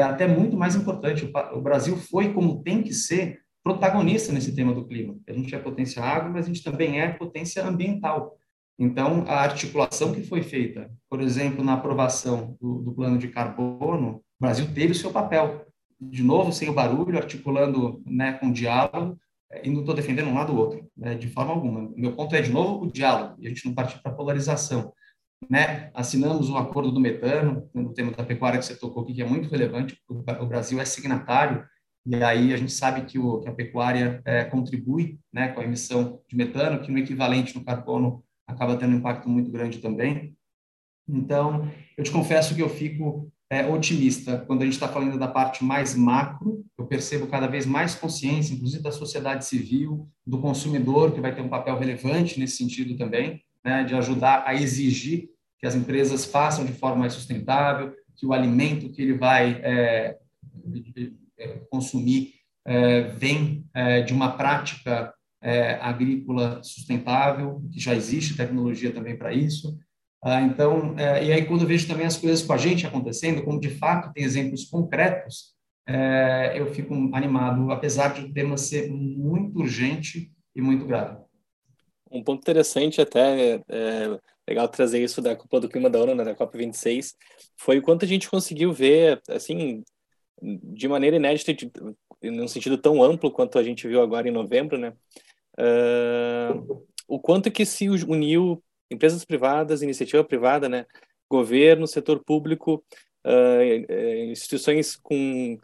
até 0.07 0.27
muito 0.27 0.57
mais 0.57 0.75
importante. 0.75 1.31
O 1.53 1.61
Brasil 1.61 1.95
foi, 1.99 2.33
como 2.33 2.63
tem 2.63 2.83
que 2.83 2.95
ser, 2.95 3.41
protagonista 3.63 4.33
nesse 4.33 4.57
tema 4.57 4.73
do 4.73 4.87
clima. 4.87 5.15
A 5.29 5.33
gente 5.35 5.55
é 5.55 5.59
potência 5.59 6.03
água, 6.03 6.31
mas 6.31 6.47
a 6.47 6.49
gente 6.49 6.63
também 6.63 7.03
é 7.03 7.09
potência 7.09 7.63
ambiental. 7.63 8.35
Então, 8.79 9.25
a 9.29 9.43
articulação 9.43 10.15
que 10.15 10.23
foi 10.23 10.43
feita, 10.43 10.91
por 11.11 11.21
exemplo, 11.21 11.63
na 11.63 11.75
aprovação 11.75 12.57
do, 12.59 12.81
do 12.81 12.93
plano 12.95 13.19
de 13.19 13.29
carbono, 13.29 14.23
o 14.41 14.41
Brasil 14.41 14.67
teve 14.75 14.93
o 14.93 14.95
seu 14.95 15.11
papel. 15.13 15.67
De 16.01 16.23
novo, 16.23 16.53
sem 16.53 16.69
o 16.69 16.75
barulho, 16.75 17.17
articulando 17.17 18.03
né, 18.07 18.33
com 18.35 18.53
diálogo, 18.53 19.19
e 19.63 19.71
não 19.71 19.81
estou 19.81 19.95
defendendo 19.95 20.29
um 20.29 20.35
lado 20.35 20.53
ou 20.53 20.59
outro, 20.59 20.91
né, 20.97 21.15
de 21.15 21.29
forma 21.29 21.53
alguma. 21.53 21.93
Meu 21.97 22.13
ponto 22.13 22.35
é, 22.35 22.43
de 22.43 22.51
novo, 22.51 22.85
o 22.85 22.91
diálogo, 22.91 23.37
e 23.39 23.47
a 23.47 23.49
gente 23.49 23.65
não 23.67 23.75
partir 23.75 24.03
para 24.03 24.13
polarização 24.13 24.93
né? 25.49 25.91
Assinamos 25.95 26.49
o 26.49 26.57
acordo 26.57 26.91
do 26.91 27.01
metano, 27.01 27.69
no 27.75 27.93
tema 27.93 28.13
da 28.13 28.25
pecuária 28.25 28.59
que 28.59 28.65
você 28.65 28.77
tocou 28.77 29.03
aqui, 29.03 29.15
que 29.15 29.23
é 29.23 29.27
muito 29.27 29.49
relevante, 29.49 29.99
o 30.09 30.47
Brasil 30.47 30.81
é 30.81 30.85
signatário, 30.85 31.65
e 32.07 32.17
aí 32.17 32.53
a 32.53 32.57
gente 32.57 32.73
sabe 32.73 33.05
que, 33.05 33.19
o, 33.19 33.41
que 33.41 33.49
a 33.49 33.55
pecuária 33.55 34.21
é, 34.25 34.45
contribui 34.45 35.19
né, 35.33 35.49
com 35.49 35.61
a 35.61 35.65
emissão 35.65 36.21
de 36.29 36.37
metano, 36.37 36.81
que 36.81 36.93
no 36.93 36.99
equivalente 36.99 37.57
no 37.57 37.65
carbono 37.65 38.23
acaba 38.47 38.77
tendo 38.77 38.95
um 38.95 38.99
impacto 38.99 39.29
muito 39.29 39.51
grande 39.51 39.79
também. 39.79 40.37
Então, 41.09 41.71
eu 41.97 42.05
te 42.05 42.11
confesso 42.11 42.55
que 42.55 42.63
eu 42.63 42.69
fico 42.69 43.31
é, 43.55 43.67
otimista 43.69 44.39
quando 44.47 44.63
a 44.63 44.65
gente 44.65 44.75
está 44.75 44.89
falando 44.89 45.17
da 45.17 45.29
parte 45.29 45.63
mais 45.65 45.95
macro. 45.95 46.65
Eu 46.77 46.87
percebo 46.87 47.29
cada 47.29 47.47
vez 47.47 47.65
mais 47.65 47.95
consciência, 47.95 48.53
inclusive 48.53 48.83
da 48.83 48.91
sociedade 48.91 49.45
civil, 49.45 50.09
do 50.27 50.41
consumidor, 50.41 51.13
que 51.13 51.21
vai 51.21 51.33
ter 51.33 51.41
um 51.41 51.49
papel 51.49 51.79
relevante 51.79 52.41
nesse 52.41 52.57
sentido 52.57 52.97
também, 52.97 53.41
né, 53.65 53.85
de 53.85 53.95
ajudar 53.95 54.43
a 54.45 54.55
exigir 54.55 55.29
que 55.61 55.67
as 55.67 55.75
empresas 55.77 56.25
façam 56.25 56.65
de 56.65 56.73
forma 56.73 56.97
mais 56.97 57.13
sustentável, 57.13 57.95
que 58.17 58.27
o 58.27 58.33
alimento 58.33 58.91
que 58.91 59.01
ele 59.01 59.15
vai 59.15 59.61
é, 59.63 60.19
é, 61.39 61.49
consumir 61.71 62.35
é, 62.67 63.03
vem 63.03 63.65
é, 63.73 64.03
de 64.03 64.13
uma 64.13 64.33
prática 64.37 65.15
é, 65.41 65.75
agrícola 65.75 66.61
sustentável, 66.63 67.63
que 67.73 67.79
já 67.79 67.95
existe 67.95 68.37
tecnologia 68.37 68.93
também 68.93 69.17
para 69.17 69.33
isso. 69.33 69.79
Ah, 70.25 70.41
então, 70.41 70.99
é, 70.99 71.23
e 71.23 71.33
aí 71.33 71.45
quando 71.45 71.61
eu 71.61 71.67
vejo 71.69 71.87
também 71.87 72.07
as 72.07 72.17
coisas 72.17 72.43
com 72.43 72.55
a 72.55 72.57
gente 72.57 72.87
acontecendo, 72.87 73.45
como 73.45 73.61
de 73.61 73.69
fato 73.69 74.13
tem 74.13 74.25
exemplos 74.25 74.65
concretos, 74.65 75.53
eu 76.55 76.73
fico 76.73 76.95
animado, 77.13 77.71
apesar 77.71 78.15
de 78.15 78.23
o 78.23 78.33
tema 78.33 78.57
ser 78.57 78.91
muito 78.91 79.59
urgente 79.59 80.33
e 80.57 80.63
muito 80.63 80.87
grave. 80.87 81.19
Um 82.11 82.23
ponto 82.23 82.41
interessante 82.41 83.01
até 83.01 83.61
é, 83.69 84.19
legal 84.49 84.69
trazer 84.69 85.03
isso 85.03 85.21
da 85.21 85.35
Copa 85.35 85.61
do 85.61 85.69
Clima 85.69 85.91
da 85.91 85.99
ONU, 85.99 86.15
né, 86.15 86.25
da 86.25 86.35
COP 86.35 86.57
26, 86.57 87.17
foi 87.57 87.79
o 87.79 87.83
quanto 87.83 88.05
a 88.05 88.09
gente 88.09 88.31
conseguiu 88.31 88.73
ver, 88.73 89.21
assim, 89.29 89.83
de 90.41 90.87
maneira 90.87 91.17
inédita, 91.17 91.53
de, 91.53 91.71
num 92.23 92.49
sentido 92.49 92.79
tão 92.79 93.03
amplo 93.03 93.31
quanto 93.31 93.59
a 93.59 93.63
gente 93.63 93.89
viu 93.89 94.01
agora 94.01 94.29
em 94.29 94.33
novembro, 94.33 94.79
né, 94.79 94.93
uh, 95.59 96.85
o 97.09 97.19
quanto 97.19 97.51
que 97.51 97.67
se 97.67 97.89
uniu 97.89 98.63
empresas 98.91 99.25
privadas, 99.25 99.83
iniciativa 99.83 100.23
privada, 100.25 100.69
né, 100.69 100.87
governo, 101.29 101.87
setor 101.87 102.23
público, 102.23 102.85
uh, 103.25 104.31
instituições 104.31 104.97
com 104.97 105.59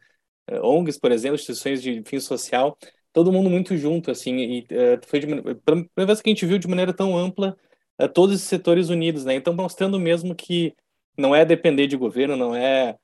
uh, 0.50 0.67
ONGs, 0.67 0.99
por 0.99 1.12
exemplo, 1.12 1.37
instituições 1.37 1.83
de 1.83 2.03
fim 2.05 2.19
social, 2.19 2.77
todo 3.12 3.33
mundo 3.33 3.50
muito 3.50 3.77
junto, 3.77 4.11
assim, 4.11 4.37
e 4.37 4.67
foi 5.07 5.21
de, 5.21 5.27
pela 5.27 5.55
primeira 5.65 6.07
vez 6.07 6.21
que 6.23 6.31
a 6.31 6.33
gente 6.33 6.47
viu 6.47 6.59
de 6.59 6.69
maneira 6.69 6.93
tão 6.93 7.17
ampla 7.17 7.57
todos 8.15 8.37
os 8.37 8.43
setores 8.43 8.89
unidos, 8.89 9.25
né? 9.25 9.35
Então, 9.35 9.53
mostrando 9.53 9.99
mesmo 9.99 10.35
que 10.35 10.75
não 11.19 11.35
é 11.35 11.45
depender 11.45 11.87
de 11.87 11.97
governo, 11.97 12.37
não 12.37 12.55
é, 12.55 12.97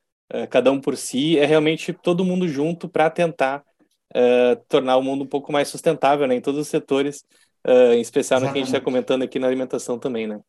cada 0.48 0.70
um 0.70 0.80
por 0.80 0.96
si, 0.96 1.36
é 1.38 1.44
realmente 1.44 1.92
todo 1.92 2.24
mundo 2.24 2.48
junto 2.48 2.88
para 2.88 3.10
tentar 3.10 3.64
tornar 4.68 4.96
o 4.96 5.02
mundo 5.02 5.24
um 5.24 5.26
pouco 5.26 5.52
mais 5.52 5.68
sustentável, 5.68 6.26
né? 6.26 6.36
Em 6.36 6.40
todos 6.40 6.60
os 6.60 6.68
setores, 6.68 7.24
é, 7.66 7.94
em 7.94 8.00
especial 8.00 8.40
no 8.40 8.46
que 8.46 8.58
a 8.58 8.62
gente 8.62 8.68
está 8.68 8.80
comentando 8.80 9.22
aqui 9.22 9.38
na 9.38 9.46
alimentação 9.46 9.98
também, 9.98 10.26
né? 10.26 10.40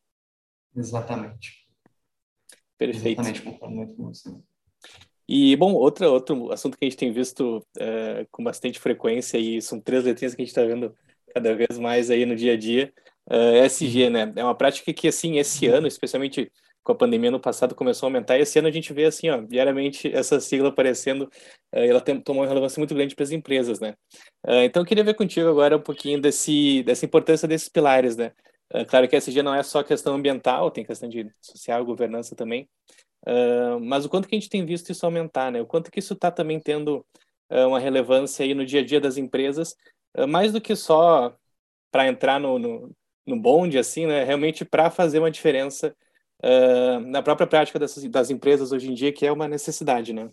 Exatamente. 0.75 1.67
Perfeito. 2.77 3.21
Exatamente, 3.21 3.41
concordo 3.41 3.75
muito 3.75 3.95
com 3.95 4.03
você. 4.03 4.29
E, 5.27 5.55
bom, 5.55 5.73
outro, 5.73 6.05
outro 6.11 6.51
assunto 6.51 6.77
que 6.77 6.85
a 6.85 6.89
gente 6.89 6.97
tem 6.97 7.11
visto 7.11 7.65
é, 7.77 8.25
com 8.31 8.43
bastante 8.43 8.79
frequência, 8.79 9.37
e 9.37 9.61
são 9.61 9.81
três 9.81 10.03
letrinhas 10.03 10.35
que 10.35 10.41
a 10.41 10.45
gente 10.45 10.51
está 10.55 10.63
vendo 10.63 10.95
cada 11.33 11.53
vez 11.55 11.77
mais 11.77 12.09
aí 12.09 12.25
no 12.25 12.35
dia 12.35 12.53
a 12.53 12.57
dia, 12.57 12.93
é 13.29 13.65
SG, 13.65 14.09
né? 14.09 14.31
É 14.35 14.43
uma 14.43 14.55
prática 14.55 14.93
que, 14.93 15.07
assim, 15.07 15.37
esse 15.37 15.67
ano, 15.67 15.87
especialmente 15.87 16.51
com 16.87 16.93
a 16.93 16.95
pandemia 16.95 17.29
no 17.29 17.39
passado, 17.39 17.75
começou 17.75 18.07
a 18.07 18.09
aumentar, 18.09 18.37
e 18.37 18.43
esse 18.43 18.57
ano 18.57 18.69
a 18.69 18.71
gente 18.71 18.93
vê, 18.93 19.03
assim, 19.03 19.29
ó, 19.29 19.41
diariamente 19.41 20.09
essa 20.15 20.39
sigla 20.39 20.69
aparecendo, 20.69 21.29
é, 21.69 21.85
ela 21.85 21.99
tem, 21.99 22.17
tomou 22.21 22.43
uma 22.43 22.47
relevância 22.47 22.79
muito 22.79 22.95
grande 22.95 23.13
para 23.13 23.25
as 23.25 23.31
empresas, 23.31 23.81
né? 23.81 23.93
É, 24.45 24.63
então, 24.63 24.81
eu 24.81 24.85
queria 24.85 25.03
ver 25.03 25.13
contigo 25.13 25.49
agora 25.49 25.75
um 25.75 25.81
pouquinho 25.81 26.21
desse, 26.21 26.83
dessa 26.83 27.03
importância 27.05 27.45
desses 27.45 27.67
pilares, 27.67 28.15
né? 28.15 28.31
É, 28.71 28.85
claro 28.85 29.05
que 29.05 29.17
a 29.17 29.19
SG 29.19 29.43
não 29.43 29.53
é 29.53 29.61
só 29.63 29.83
questão 29.83 30.15
ambiental, 30.15 30.71
tem 30.71 30.85
questão 30.85 31.09
de 31.09 31.29
social, 31.41 31.83
governança 31.83 32.35
também, 32.35 32.69
mas 33.81 34.05
o 34.05 34.09
quanto 34.09 34.27
que 34.27 34.35
a 34.35 34.39
gente 34.39 34.49
tem 34.49 34.65
visto 34.65 34.89
isso 34.89 35.05
aumentar, 35.05 35.51
né? 35.51 35.61
O 35.61 35.65
quanto 35.65 35.91
que 35.91 35.99
isso 35.99 36.13
está 36.13 36.31
também 36.31 36.59
tendo 36.59 37.05
uma 37.49 37.79
relevância 37.79 38.45
aí 38.45 38.53
no 38.53 38.65
dia 38.65 38.79
a 38.79 38.85
dia 38.85 39.01
das 39.01 39.17
empresas, 39.17 39.75
mais 40.29 40.53
do 40.53 40.61
que 40.61 40.75
só 40.75 41.35
para 41.91 42.07
entrar 42.07 42.39
no, 42.39 42.57
no, 42.57 42.91
no, 43.25 43.39
bonde, 43.39 43.77
assim, 43.77 44.05
né? 44.05 44.23
Realmente 44.23 44.63
para 44.63 44.89
fazer 44.89 45.19
uma 45.19 45.31
diferença 45.31 45.93
na 47.07 47.21
própria 47.21 47.47
prática 47.47 47.79
das, 47.79 47.95
das 48.03 48.29
empresas 48.29 48.71
hoje 48.71 48.91
em 48.91 48.93
dia, 48.93 49.11
que 49.11 49.25
é 49.25 49.31
uma 49.31 49.47
necessidade, 49.47 50.13
né? 50.13 50.29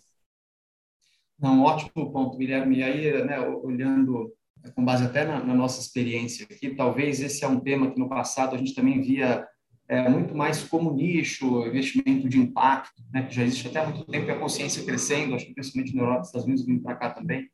Não, 1.39 1.63
ótimo 1.63 2.11
ponto, 2.11 2.37
Guilherme. 2.37 2.77
E 2.77 2.83
aí, 2.83 3.23
né, 3.25 3.39
olhando 3.39 4.33
com 4.73 4.83
base 4.83 5.03
até 5.03 5.25
na, 5.25 5.43
na 5.43 5.53
nossa 5.53 5.81
experiência 5.81 6.45
aqui, 6.49 6.73
talvez 6.73 7.19
esse 7.19 7.43
é 7.43 7.47
um 7.47 7.59
tema 7.59 7.91
que 7.91 7.99
no 7.99 8.09
passado 8.09 8.55
a 8.55 8.57
gente 8.57 8.73
também 8.73 9.01
via 9.01 9.45
é, 9.87 10.09
muito 10.09 10.35
mais 10.35 10.63
como 10.63 10.93
nicho, 10.93 11.65
investimento 11.67 12.27
de 12.27 12.39
impacto, 12.39 13.03
né, 13.13 13.23
que 13.23 13.35
já 13.35 13.43
existe 13.43 13.67
até 13.67 13.79
há 13.79 13.85
muito 13.85 14.05
tempo 14.05 14.27
e 14.27 14.31
a 14.31 14.39
consciência 14.39 14.83
crescendo, 14.83 15.35
acho 15.35 15.45
que 15.45 15.53
principalmente 15.53 15.95
na 15.95 16.01
Europa, 16.01 16.19
nos 16.19 16.27
Estados 16.27 16.47
Unidos, 16.47 16.65
vindo 16.65 16.81
para 16.81 16.95
cá 16.95 17.09
também. 17.11 17.49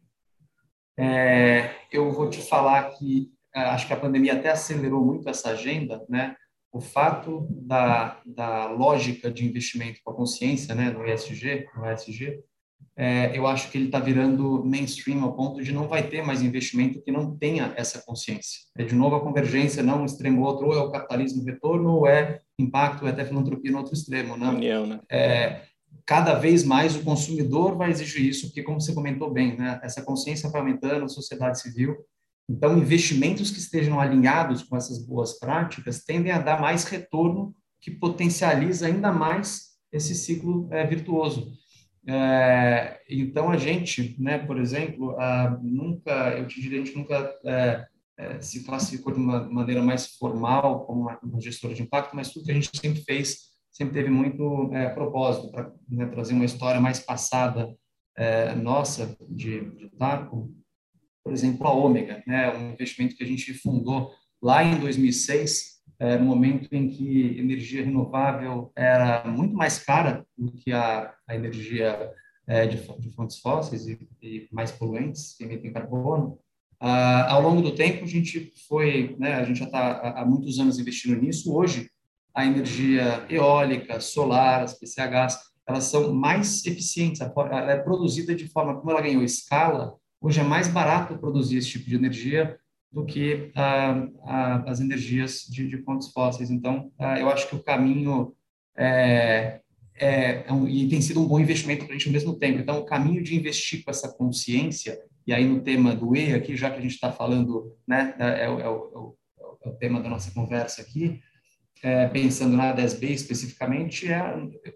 É, 0.97 1.75
eu 1.91 2.11
vou 2.11 2.29
te 2.29 2.41
falar 2.41 2.91
que 2.91 3.31
é, 3.53 3.61
acho 3.61 3.87
que 3.87 3.93
a 3.93 3.99
pandemia 3.99 4.33
até 4.33 4.49
acelerou 4.49 5.03
muito 5.03 5.27
essa 5.27 5.49
agenda, 5.49 6.05
né? 6.07 6.35
O 6.71 6.79
fato 6.79 7.47
da, 7.49 8.21
da 8.25 8.67
lógica 8.67 9.29
de 9.29 9.45
investimento 9.45 9.99
com 10.03 10.11
a 10.11 10.15
consciência, 10.15 10.73
né, 10.73 10.89
no 10.89 11.05
ESG, 11.05 11.67
no 11.75 11.85
ESG, 11.85 12.41
é, 12.95 13.37
eu 13.37 13.47
acho 13.47 13.71
que 13.71 13.77
ele 13.77 13.85
está 13.85 13.99
virando 13.99 14.63
mainstream 14.63 15.23
ao 15.23 15.33
ponto 15.33 15.63
de 15.63 15.71
não 15.71 15.87
vai 15.87 16.07
ter 16.07 16.23
mais 16.23 16.41
investimento 16.41 17.01
que 17.01 17.11
não 17.11 17.35
tenha 17.35 17.73
essa 17.75 18.01
consciência. 18.01 18.59
É 18.77 18.83
de 18.83 18.95
novo 18.95 19.15
a 19.15 19.21
convergência, 19.21 19.83
não 19.83 20.01
um 20.01 20.05
extremo 20.05 20.41
outro, 20.43 20.67
ou 20.67 20.73
é 20.73 20.79
o 20.79 20.91
capitalismo 20.91 21.43
retorno, 21.43 21.95
ou 21.95 22.07
é 22.07 22.41
impacto, 22.59 23.03
ou 23.03 23.07
é 23.07 23.11
até 23.11 23.25
filantropia 23.25 23.71
no 23.71 23.79
outro 23.79 23.93
extremo. 23.93 24.37
Não? 24.37 24.55
União, 24.55 24.85
né? 24.85 24.99
É, 25.09 25.61
cada 26.05 26.35
vez 26.35 26.63
mais 26.63 26.95
o 26.95 27.03
consumidor 27.03 27.75
vai 27.75 27.89
exigir 27.89 28.25
isso, 28.25 28.47
porque, 28.47 28.63
como 28.63 28.79
você 28.79 28.93
comentou 28.93 29.31
bem, 29.31 29.57
né, 29.57 29.79
essa 29.83 30.01
consciência 30.01 30.49
vai 30.49 30.61
aumentando, 30.61 31.05
a 31.05 31.09
sociedade 31.09 31.59
civil. 31.61 31.97
Então, 32.49 32.77
investimentos 32.77 33.51
que 33.51 33.59
estejam 33.59 33.99
alinhados 33.99 34.63
com 34.63 34.75
essas 34.75 35.05
boas 35.05 35.39
práticas 35.39 36.03
tendem 36.03 36.31
a 36.31 36.39
dar 36.39 36.59
mais 36.59 36.83
retorno, 36.83 37.55
que 37.79 37.91
potencializa 37.91 38.87
ainda 38.87 39.11
mais 39.11 39.71
esse 39.91 40.13
ciclo 40.13 40.67
é, 40.71 40.85
virtuoso. 40.85 41.51
É, 42.07 42.99
então 43.07 43.51
a 43.51 43.57
gente, 43.57 44.15
né, 44.19 44.39
por 44.39 44.59
exemplo, 44.59 45.11
a, 45.19 45.57
nunca, 45.61 46.35
eu 46.37 46.47
te 46.47 46.59
diria, 46.59 46.81
a 46.81 46.85
gente 46.85 46.97
nunca 46.97 47.31
é, 47.45 47.85
é, 48.17 48.41
se 48.41 48.63
classificou 48.63 49.13
de 49.13 49.19
uma 49.19 49.47
maneira 49.49 49.83
mais 49.83 50.15
formal 50.15 50.85
como 50.85 51.01
uma, 51.01 51.19
gestora 51.39 51.73
de 51.73 51.83
impacto, 51.83 52.15
mas 52.15 52.31
tudo 52.31 52.45
que 52.45 52.51
a 52.51 52.55
gente 52.55 52.69
sempre 52.75 53.01
fez 53.01 53.51
sempre 53.71 53.93
teve 53.93 54.09
muito 54.09 54.69
é, 54.73 54.89
propósito 54.89 55.49
para 55.51 55.71
né, 55.89 56.05
trazer 56.07 56.33
uma 56.33 56.45
história 56.45 56.81
mais 56.81 56.99
passada 56.99 57.73
é, 58.17 58.53
nossa 58.53 59.15
de, 59.29 59.69
de 59.71 59.89
Tarco, 59.97 60.53
por 61.23 61.33
exemplo, 61.33 61.67
a 61.67 61.73
Ômega, 61.73 62.23
né, 62.25 62.51
um 62.55 62.71
investimento 62.71 63.15
que 63.15 63.23
a 63.23 63.27
gente 63.27 63.53
fundou 63.53 64.11
lá 64.41 64.63
em 64.63 64.79
2006 64.79 65.71
é, 66.01 66.17
no 66.17 66.25
momento 66.25 66.67
em 66.73 66.89
que 66.89 67.37
energia 67.37 67.85
renovável 67.85 68.71
era 68.75 69.23
muito 69.27 69.53
mais 69.55 69.77
cara 69.77 70.25
do 70.35 70.51
que 70.51 70.71
a, 70.71 71.13
a 71.27 71.35
energia 71.35 72.11
é, 72.47 72.65
de, 72.65 72.77
de, 72.99 73.09
fontes 73.11 73.39
fósseis 73.39 73.87
e, 73.87 74.09
e, 74.19 74.47
mais 74.51 74.71
poluentes, 74.71 75.35
que 75.37 75.43
emitem 75.43 75.71
carbono. 75.71 76.39
Ah, 76.79 77.31
ao 77.31 77.41
longo 77.43 77.61
do 77.61 77.75
tempo, 77.75 78.03
a 78.03 78.07
gente 78.07 78.51
foi, 78.67 79.15
né, 79.19 79.35
a 79.35 79.45
gente 79.45 79.59
já 79.59 79.65
está 79.65 80.19
há 80.19 80.25
muitos 80.25 80.59
anos 80.59 80.79
investindo 80.79 81.21
nisso. 81.21 81.53
Hoje, 81.55 81.87
a 82.33 82.47
energia 82.47 83.23
eólica, 83.29 84.01
solar, 84.01 84.63
as 84.63 84.73
PCHs, 84.73 85.37
elas 85.67 85.83
são 85.83 86.11
mais 86.11 86.65
eficientes. 86.65 87.21
Ela 87.21 87.73
é 87.73 87.77
produzida 87.77 88.33
de 88.33 88.47
forma, 88.47 88.75
como 88.79 88.89
ela 88.89 89.01
ganhou 89.01 89.23
escala, 89.23 89.95
hoje 90.21 90.39
é 90.39 90.43
mais 90.43 90.67
barato 90.67 91.17
produzir 91.17 91.57
esse 91.57 91.69
tipo 91.69 91.89
de 91.89 91.95
energia 91.95 92.57
do 92.91 93.05
que 93.05 93.51
ah, 93.55 94.07
ah, 94.23 94.63
as 94.67 94.79
energias 94.79 95.45
de, 95.49 95.67
de, 95.67 95.77
fontes 95.77 96.09
fósseis. 96.11 96.51
Então, 96.51 96.91
ah, 96.99 97.19
eu 97.19 97.29
acho 97.29 97.47
que 97.47 97.55
o 97.55 97.63
caminho 97.63 98.35
é, 98.77 99.61
é, 99.95 100.43
é 100.45 100.53
um, 100.53 100.67
e 100.67 100.87
tem 100.89 101.01
sido 101.01 101.21
um 101.21 101.27
bom 101.27 101.39
investimento 101.39 101.85
para 101.85 101.95
a 101.95 101.97
gente 101.97 102.07
ao 102.07 102.13
mesmo 102.13 102.37
tempo. 102.37 102.59
Então, 102.59 102.79
o 102.79 102.85
caminho 102.85 103.23
de 103.23 103.35
investir 103.35 103.83
com 103.83 103.89
essa 103.89 104.11
consciência, 104.11 104.99
e 105.25 105.33
aí 105.33 105.45
no 105.45 105.61
tema 105.61 105.95
do 105.95 106.15
E 106.15 106.33
aqui, 106.33 106.55
já 106.55 106.69
que 106.69 106.79
a 106.79 106.81
gente 106.81 106.93
está 106.93 107.11
falando, 107.11 107.75
né, 107.87 108.13
é, 108.19 108.43
é, 108.43 108.49
o, 108.49 108.59
é 108.59 108.69
o, 108.69 109.15
é 109.65 109.69
o 109.69 109.73
tema 109.73 110.01
da 110.01 110.09
nossa 110.09 110.31
conversa 110.31 110.81
aqui, 110.81 111.19
é, 111.83 112.07
pensando 112.09 112.57
na 112.57 112.75
10B 112.75 113.09
especificamente, 113.09 114.11
é, 114.11 114.21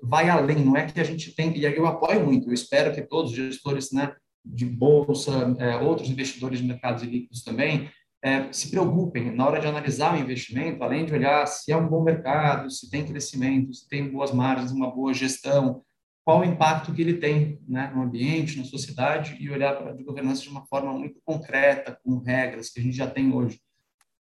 vai 0.01 0.29
além, 0.29 0.63
não 0.63 0.75
é 0.75 0.85
que 0.85 0.99
a 0.99 1.03
gente 1.03 1.35
tem, 1.35 1.55
e 1.55 1.63
eu 1.63 1.85
apoio 1.85 2.25
muito, 2.25 2.49
eu 2.49 2.53
espero 2.53 2.93
que 2.93 3.01
todos 3.01 3.31
os 3.31 3.37
gestores 3.37 3.91
né, 3.91 4.15
de 4.45 4.65
bolsa, 4.65 5.55
é, 5.59 5.77
outros 5.77 6.09
investidores 6.09 6.59
de 6.59 6.65
mercados 6.65 7.03
líquidos 7.03 7.43
também, 7.43 7.89
é, 8.23 8.51
se 8.51 8.71
preocupem 8.71 9.35
na 9.35 9.45
hora 9.45 9.59
de 9.59 9.67
analisar 9.67 10.15
o 10.15 10.19
investimento, 10.19 10.83
além 10.83 11.05
de 11.05 11.13
olhar 11.13 11.45
se 11.45 11.71
é 11.71 11.77
um 11.77 11.87
bom 11.87 12.03
mercado, 12.03 12.71
se 12.71 12.89
tem 12.89 13.05
crescimento, 13.05 13.73
se 13.73 13.87
tem 13.87 14.09
boas 14.09 14.31
margens, 14.31 14.71
uma 14.71 14.89
boa 14.89 15.13
gestão, 15.13 15.83
qual 16.25 16.39
o 16.39 16.43
impacto 16.43 16.91
que 16.91 17.03
ele 17.03 17.17
tem 17.17 17.59
né, 17.67 17.91
no 17.93 18.01
ambiente, 18.01 18.57
na 18.57 18.65
sociedade, 18.65 19.37
e 19.39 19.47
olhar 19.51 19.77
para 19.77 19.91
a 19.91 20.03
governança 20.03 20.41
de 20.41 20.49
uma 20.49 20.65
forma 20.65 20.91
muito 20.91 21.21
concreta, 21.23 21.99
com 22.03 22.17
regras 22.17 22.71
que 22.71 22.79
a 22.79 22.83
gente 22.83 22.97
já 22.97 23.05
tem 23.05 23.31
hoje. 23.31 23.59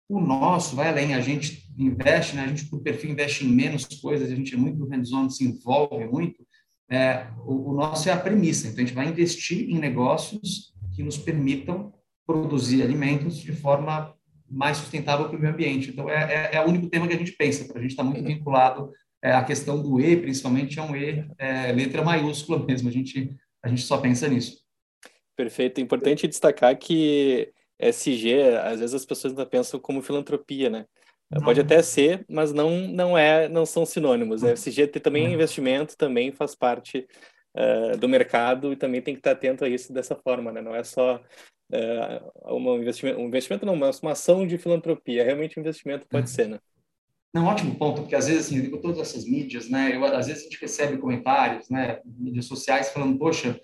O 0.08 0.18
nosso 0.18 0.74
vai 0.74 0.88
além, 0.88 1.14
a 1.14 1.20
gente 1.20 1.70
investe, 1.76 2.34
né, 2.34 2.44
a 2.44 2.46
gente, 2.48 2.64
por 2.70 2.80
perfil, 2.80 3.10
investe 3.10 3.44
em 3.44 3.48
menos 3.48 3.84
coisas, 4.00 4.32
a 4.32 4.34
gente 4.34 4.54
é 4.54 4.56
muito 4.56 4.86
hands-on, 4.86 5.28
se 5.28 5.44
envolve 5.44 6.06
muito. 6.06 6.42
É, 6.90 7.26
o, 7.46 7.70
o 7.70 7.74
nosso 7.74 8.08
é 8.08 8.12
a 8.12 8.18
premissa, 8.18 8.66
então 8.66 8.82
a 8.82 8.86
gente 8.86 8.94
vai 8.94 9.08
investir 9.08 9.70
em 9.70 9.78
negócios 9.78 10.74
que 10.94 11.02
nos 11.02 11.16
permitam 11.16 11.92
produzir 12.26 12.82
alimentos 12.82 13.38
de 13.38 13.52
forma 13.52 14.14
mais 14.48 14.76
sustentável 14.78 15.28
para 15.28 15.36
o 15.36 15.40
meio 15.40 15.52
ambiente. 15.52 15.90
Então, 15.90 16.10
é, 16.10 16.50
é, 16.52 16.56
é, 16.56 16.60
o 16.64 16.68
único 16.68 16.88
tema 16.88 17.06
que 17.06 17.14
a 17.14 17.18
gente 17.18 17.32
pensa, 17.32 17.72
a 17.72 17.80
gente 17.80 17.92
está 17.92 18.02
muito 18.02 18.22
vinculado 18.22 18.90
é, 19.22 19.32
à 19.32 19.44
questão 19.44 19.80
do 19.80 20.00
E, 20.00 20.16
principalmente, 20.16 20.78
é 20.78 20.82
um 20.82 20.96
E, 20.96 21.24
é, 21.38 21.72
letra 21.72 22.02
maiúscula 22.02 22.58
mesmo, 22.66 22.88
a 22.88 22.92
gente, 22.92 23.36
a 23.62 23.68
gente 23.68 23.82
só 23.82 23.98
pensa 23.98 24.28
nisso. 24.28 24.58
Perfeito. 25.36 25.78
É 25.78 25.82
importante 25.82 26.26
destacar 26.26 26.76
que 26.76 27.52
SG, 27.78 28.56
às 28.62 28.80
vezes 28.80 28.94
as 28.94 29.06
pessoas 29.06 29.32
ainda 29.32 29.46
pensam 29.46 29.78
como 29.78 30.02
filantropia, 30.02 30.68
né? 30.68 30.86
Não. 31.30 31.42
Pode 31.42 31.60
até 31.60 31.80
ser, 31.80 32.24
mas 32.28 32.52
não, 32.52 32.88
não 32.88 33.16
é, 33.16 33.48
não 33.48 33.64
são 33.64 33.86
sinônimos. 33.86 34.42
A 34.42 34.52
SG 34.52 34.88
também 34.88 35.26
é 35.26 35.30
investimento, 35.30 35.96
também 35.96 36.32
faz 36.32 36.56
parte 36.56 37.06
uh, 37.54 37.96
do 37.96 38.08
mercado 38.08 38.72
e 38.72 38.76
também 38.76 39.00
tem 39.00 39.14
que 39.14 39.20
estar 39.20 39.32
atento 39.32 39.64
a 39.64 39.68
isso 39.68 39.92
dessa 39.92 40.16
forma, 40.16 40.50
né? 40.50 40.60
Não 40.60 40.74
é 40.74 40.82
só 40.82 41.20
é, 41.72 42.20
um 42.46 42.76
investimento, 42.76 43.20
um 43.20 43.26
investimento 43.26 43.64
não, 43.64 43.76
mas 43.76 44.00
uma 44.00 44.12
ação 44.12 44.44
de 44.44 44.58
filantropia. 44.58 45.24
Realmente 45.24 45.58
um 45.58 45.62
investimento 45.62 46.06
pode 46.08 46.28
uhum. 46.28 46.34
ser, 46.34 46.48
né? 46.48 46.58
Não, 47.32 47.46
ótimo 47.46 47.76
ponto, 47.76 48.02
porque 48.02 48.16
às 48.16 48.26
vezes, 48.26 48.46
assim, 48.46 48.60
digo 48.60 48.80
todas 48.80 48.98
essas 48.98 49.24
mídias, 49.24 49.70
né, 49.70 49.94
eu, 49.94 50.04
às 50.04 50.26
vezes 50.26 50.42
a 50.42 50.44
gente 50.46 50.60
recebe 50.60 50.98
comentários, 50.98 51.70
né, 51.70 52.00
mídias 52.04 52.46
sociais 52.46 52.90
falando, 52.90 53.16
poxa, 53.16 53.60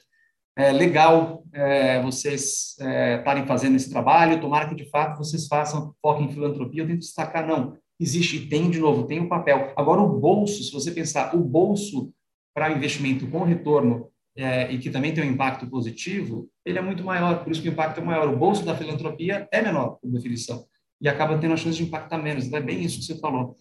é 0.57 0.73
legal 0.73 1.45
é, 1.53 2.01
vocês 2.03 2.77
é, 2.81 3.19
estarem 3.19 3.43
é, 3.43 3.47
fazendo 3.47 3.77
esse 3.77 3.91
trabalho, 3.91 4.41
tomara 4.41 4.69
que 4.69 4.75
de 4.75 4.89
fato 4.89 5.19
vocês 5.19 5.47
façam 5.47 5.95
foco 6.01 6.23
em 6.23 6.33
filantropia. 6.33 6.83
Eu 6.83 6.87
tenho 6.87 6.99
que 6.99 7.05
destacar, 7.05 7.47
não, 7.47 7.77
existe, 8.01 8.47
tem 8.47 8.71
de 8.71 8.79
novo, 8.79 9.07
tem 9.07 9.21
o 9.21 9.25
um 9.25 9.29
papel. 9.29 9.73
Agora, 9.77 10.01
o 10.01 10.19
bolso, 10.19 10.63
se 10.63 10.73
você 10.73 10.91
pensar, 10.91 11.35
o 11.37 11.41
bolso 11.41 12.11
para 12.55 12.73
investimento 12.73 13.27
com 13.27 13.43
retorno 13.43 14.11
é, 14.35 14.73
e 14.73 14.79
que 14.79 14.91
também 14.91 15.13
tem 15.13 15.25
um 15.25 15.33
impacto 15.33 15.67
positivo, 15.67 16.49
ele 16.65 16.79
é 16.79 16.83
muito 16.83 17.05
maior, 17.05 17.45
por 17.45 17.53
isso 17.53 17.61
que 17.61 17.69
o 17.69 17.73
impacto 17.73 18.01
é 18.01 18.05
maior. 18.05 18.29
O 18.29 18.37
bolso 18.37 18.65
da 18.65 18.75
filantropia 18.75 19.47
é 19.53 19.61
menor, 19.63 19.99
por 20.01 20.11
definição, 20.11 20.65
e 21.01 21.09
acaba 21.09 21.39
tendo 21.39 21.53
a 21.53 21.57
chance 21.57 21.77
de 21.77 21.85
impactar 21.85 22.19
menos. 22.19 22.47
Então, 22.47 22.59
é 22.59 22.63
bem 22.63 22.83
isso 22.83 22.99
que 22.99 23.05
você 23.05 23.19
falou. 23.19 23.57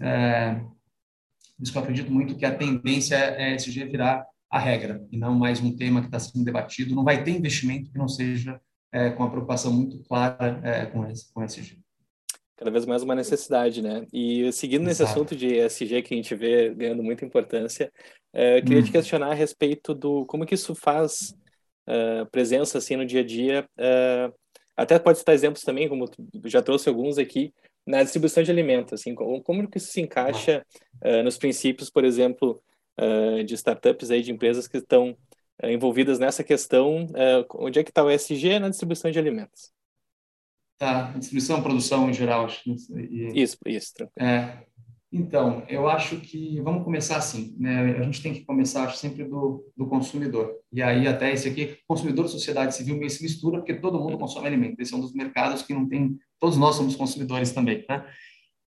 É, 0.00 0.54
por 1.56 1.62
isso 1.62 1.72
que 1.72 1.78
eu 1.78 1.82
acredito 1.82 2.12
muito 2.12 2.36
que 2.36 2.44
a 2.44 2.54
tendência 2.54 3.16
é 3.16 3.54
SG 3.54 3.84
virar 3.86 4.26
a 4.54 4.58
regra, 4.60 5.04
e 5.10 5.18
não 5.18 5.34
mais 5.34 5.60
um 5.60 5.76
tema 5.76 6.00
que 6.00 6.06
está 6.06 6.20
sendo 6.20 6.44
debatido. 6.44 6.94
Não 6.94 7.02
vai 7.02 7.24
ter 7.24 7.32
investimento 7.32 7.90
que 7.90 7.98
não 7.98 8.06
seja 8.06 8.60
é, 8.92 9.10
com 9.10 9.24
a 9.24 9.28
preocupação 9.28 9.72
muito 9.72 9.98
clara 10.04 10.60
é, 10.62 10.86
com, 10.86 11.04
esse, 11.08 11.32
com 11.34 11.42
SG. 11.42 11.76
cada 12.56 12.70
vez 12.70 12.86
mais 12.86 13.02
uma 13.02 13.16
necessidade, 13.16 13.82
né? 13.82 14.06
E 14.12 14.52
seguindo 14.52 14.84
nesse 14.84 15.02
Exato. 15.02 15.18
assunto 15.18 15.34
de 15.34 15.56
ESG 15.56 16.02
que 16.02 16.14
a 16.14 16.16
gente 16.16 16.36
vê 16.36 16.72
ganhando 16.72 17.02
muita 17.02 17.24
importância, 17.24 17.92
uh, 18.32 18.64
queria 18.64 18.78
hum. 18.78 18.84
te 18.84 18.92
questionar 18.92 19.32
a 19.32 19.34
respeito 19.34 19.92
do 19.92 20.24
como 20.26 20.46
que 20.46 20.54
isso 20.54 20.72
faz 20.72 21.34
uh, 21.88 22.24
presença 22.30 22.78
assim 22.78 22.94
no 22.94 23.04
dia 23.04 23.22
a 23.22 23.26
dia. 23.26 23.68
Uh, 23.76 24.32
até 24.76 25.00
pode 25.00 25.18
citar 25.18 25.34
exemplos 25.34 25.64
também, 25.64 25.88
como 25.88 26.08
já 26.44 26.62
trouxe 26.62 26.88
alguns 26.88 27.18
aqui, 27.18 27.52
na 27.84 28.04
distribuição 28.04 28.44
de 28.44 28.52
alimentos, 28.52 28.92
assim, 28.92 29.16
como, 29.16 29.42
como 29.42 29.68
que 29.68 29.78
isso 29.78 29.90
se 29.90 30.00
encaixa 30.00 30.64
nos 31.22 31.36
princípios, 31.36 31.90
por 31.90 32.02
exemplo, 32.02 32.62
de 33.46 33.54
startups 33.54 34.10
aí, 34.10 34.22
de 34.22 34.32
empresas 34.32 34.68
que 34.68 34.78
estão 34.78 35.16
envolvidas 35.62 36.18
nessa 36.18 36.44
questão, 36.44 37.06
onde 37.54 37.78
é 37.78 37.84
que 37.84 37.90
está 37.90 38.02
o 38.02 38.10
ESG 38.10 38.58
na 38.58 38.68
distribuição 38.68 39.10
de 39.10 39.18
alimentos? 39.18 39.72
Tá, 40.78 41.12
distribuição, 41.12 41.62
produção 41.62 42.10
em 42.10 42.12
geral. 42.12 42.46
Acho, 42.46 42.60
e, 42.68 43.42
isso, 43.42 43.56
isso. 43.66 43.94
É, 44.18 44.58
então, 45.16 45.62
eu 45.68 45.88
acho 45.88 46.16
que 46.16 46.60
vamos 46.60 46.82
começar 46.82 47.16
assim, 47.16 47.54
né? 47.56 47.96
A 47.98 48.02
gente 48.02 48.20
tem 48.20 48.34
que 48.34 48.44
começar 48.44 48.82
acho, 48.82 48.96
sempre 48.96 49.22
do, 49.22 49.64
do 49.76 49.86
consumidor. 49.86 50.52
E 50.72 50.82
aí 50.82 51.06
até 51.06 51.32
esse 51.32 51.48
aqui, 51.48 51.78
consumidor, 51.86 52.28
sociedade 52.28 52.74
civil, 52.74 52.96
meio 52.96 53.08
se 53.08 53.22
mistura 53.22 53.58
porque 53.58 53.74
todo 53.74 54.00
mundo 54.00 54.18
consome 54.18 54.48
alimento. 54.48 54.80
Esse 54.80 54.92
é 54.92 54.96
um 54.96 55.00
dos 55.00 55.14
mercados 55.14 55.62
que 55.62 55.72
não 55.72 55.88
tem, 55.88 56.18
todos 56.40 56.58
nós 56.58 56.74
somos 56.74 56.96
consumidores 56.96 57.52
também, 57.52 57.84
né? 57.88 58.04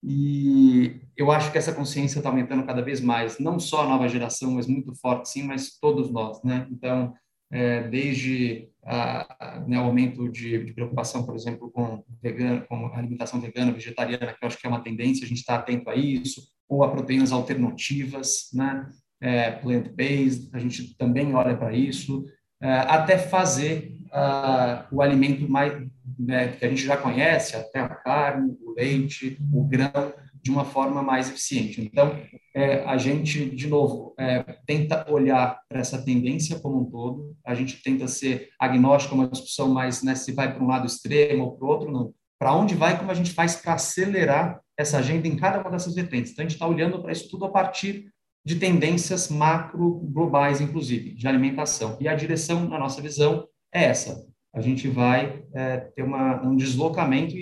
E 0.02 1.00
eu 1.16 1.30
acho 1.30 1.50
que 1.50 1.58
essa 1.58 1.72
consciência 1.72 2.18
está 2.18 2.28
aumentando 2.28 2.64
cada 2.64 2.82
vez 2.82 3.00
mais, 3.00 3.38
não 3.38 3.58
só 3.58 3.82
a 3.82 3.88
nova 3.88 4.08
geração, 4.08 4.52
mas 4.52 4.66
muito 4.66 4.94
forte, 4.94 5.28
sim, 5.28 5.42
mas 5.42 5.78
todos 5.78 6.10
nós, 6.10 6.42
né? 6.42 6.68
Então, 6.70 7.12
é, 7.50 7.88
desde 7.88 8.68
a, 8.84 9.64
né, 9.66 9.78
o 9.78 9.84
aumento 9.84 10.28
de, 10.28 10.64
de, 10.64 10.72
preocupação, 10.72 11.24
por 11.24 11.34
exemplo, 11.34 11.70
com, 11.70 12.04
vegano, 12.22 12.64
com 12.68 12.86
alimentação 12.94 13.40
vegana, 13.40 13.72
vegetariana, 13.72 14.32
que 14.32 14.44
eu 14.44 14.46
acho 14.46 14.58
que 14.58 14.66
é 14.66 14.70
uma 14.70 14.82
tendência, 14.82 15.24
a 15.24 15.28
gente 15.28 15.38
está 15.38 15.56
atento 15.56 15.90
a 15.90 15.96
isso, 15.96 16.42
ou 16.68 16.84
a 16.84 16.90
proteínas 16.90 17.32
alternativas, 17.32 18.50
né, 18.52 18.88
é, 19.20 19.50
plant-based, 19.50 20.50
a 20.52 20.58
gente 20.58 20.96
também 20.96 21.34
olha 21.34 21.56
para 21.56 21.72
isso, 21.72 22.24
é, 22.60 22.72
até 22.72 23.18
fazer 23.18 23.98
uh, 24.08 24.94
o 24.94 25.02
alimento 25.02 25.48
mais 25.48 25.72
né, 26.18 26.48
que 26.48 26.64
a 26.64 26.68
gente 26.68 26.84
já 26.84 26.96
conhece, 26.96 27.56
até 27.56 27.80
a 27.80 27.88
carne, 27.88 28.56
o 28.62 28.72
leite, 28.72 29.38
o 29.52 29.64
grão, 29.64 30.12
de 30.42 30.50
uma 30.50 30.64
forma 30.64 31.02
mais 31.02 31.28
eficiente. 31.28 31.80
Então, 31.80 32.16
é, 32.54 32.82
a 32.84 32.96
gente, 32.96 33.50
de 33.50 33.66
novo, 33.66 34.14
é, 34.18 34.42
tenta 34.66 35.10
olhar 35.10 35.60
para 35.68 35.80
essa 35.80 36.02
tendência 36.02 36.58
como 36.58 36.80
um 36.80 36.84
todo, 36.90 37.36
a 37.44 37.54
gente 37.54 37.82
tenta 37.82 38.08
ser 38.08 38.48
agnóstico, 38.58 39.14
uma 39.14 39.28
discussão 39.28 39.68
mais 39.68 40.02
né, 40.02 40.14
se 40.14 40.32
vai 40.32 40.52
para 40.52 40.62
um 40.62 40.68
lado 40.68 40.86
extremo 40.86 41.44
ou 41.44 41.56
para 41.56 41.66
o 41.66 41.70
outro, 41.70 41.92
não. 41.92 42.14
Para 42.38 42.54
onde 42.54 42.74
vai, 42.74 42.96
como 42.96 43.10
a 43.10 43.14
gente 43.14 43.32
faz 43.32 43.56
para 43.56 43.74
acelerar 43.74 44.60
essa 44.78 44.98
agenda 44.98 45.26
em 45.26 45.36
cada 45.36 45.60
uma 45.60 45.70
dessas 45.70 45.94
vertentes. 45.94 46.32
Então, 46.32 46.44
a 46.44 46.48
gente 46.48 46.56
está 46.56 46.66
olhando 46.66 47.02
para 47.02 47.12
isso 47.12 47.28
tudo 47.28 47.44
a 47.44 47.50
partir 47.50 48.12
de 48.44 48.56
tendências 48.56 49.28
macro 49.28 50.00
globais, 50.04 50.60
inclusive, 50.60 51.14
de 51.14 51.26
alimentação. 51.26 51.98
E 52.00 52.08
a 52.08 52.14
direção, 52.14 52.68
na 52.68 52.78
nossa 52.78 53.02
visão, 53.02 53.46
é 53.74 53.84
essa. 53.84 54.27
A 54.54 54.60
gente 54.60 54.88
vai 54.88 55.42
é, 55.52 55.76
ter 55.76 56.02
uma, 56.02 56.42
um 56.42 56.56
deslocamento 56.56 57.34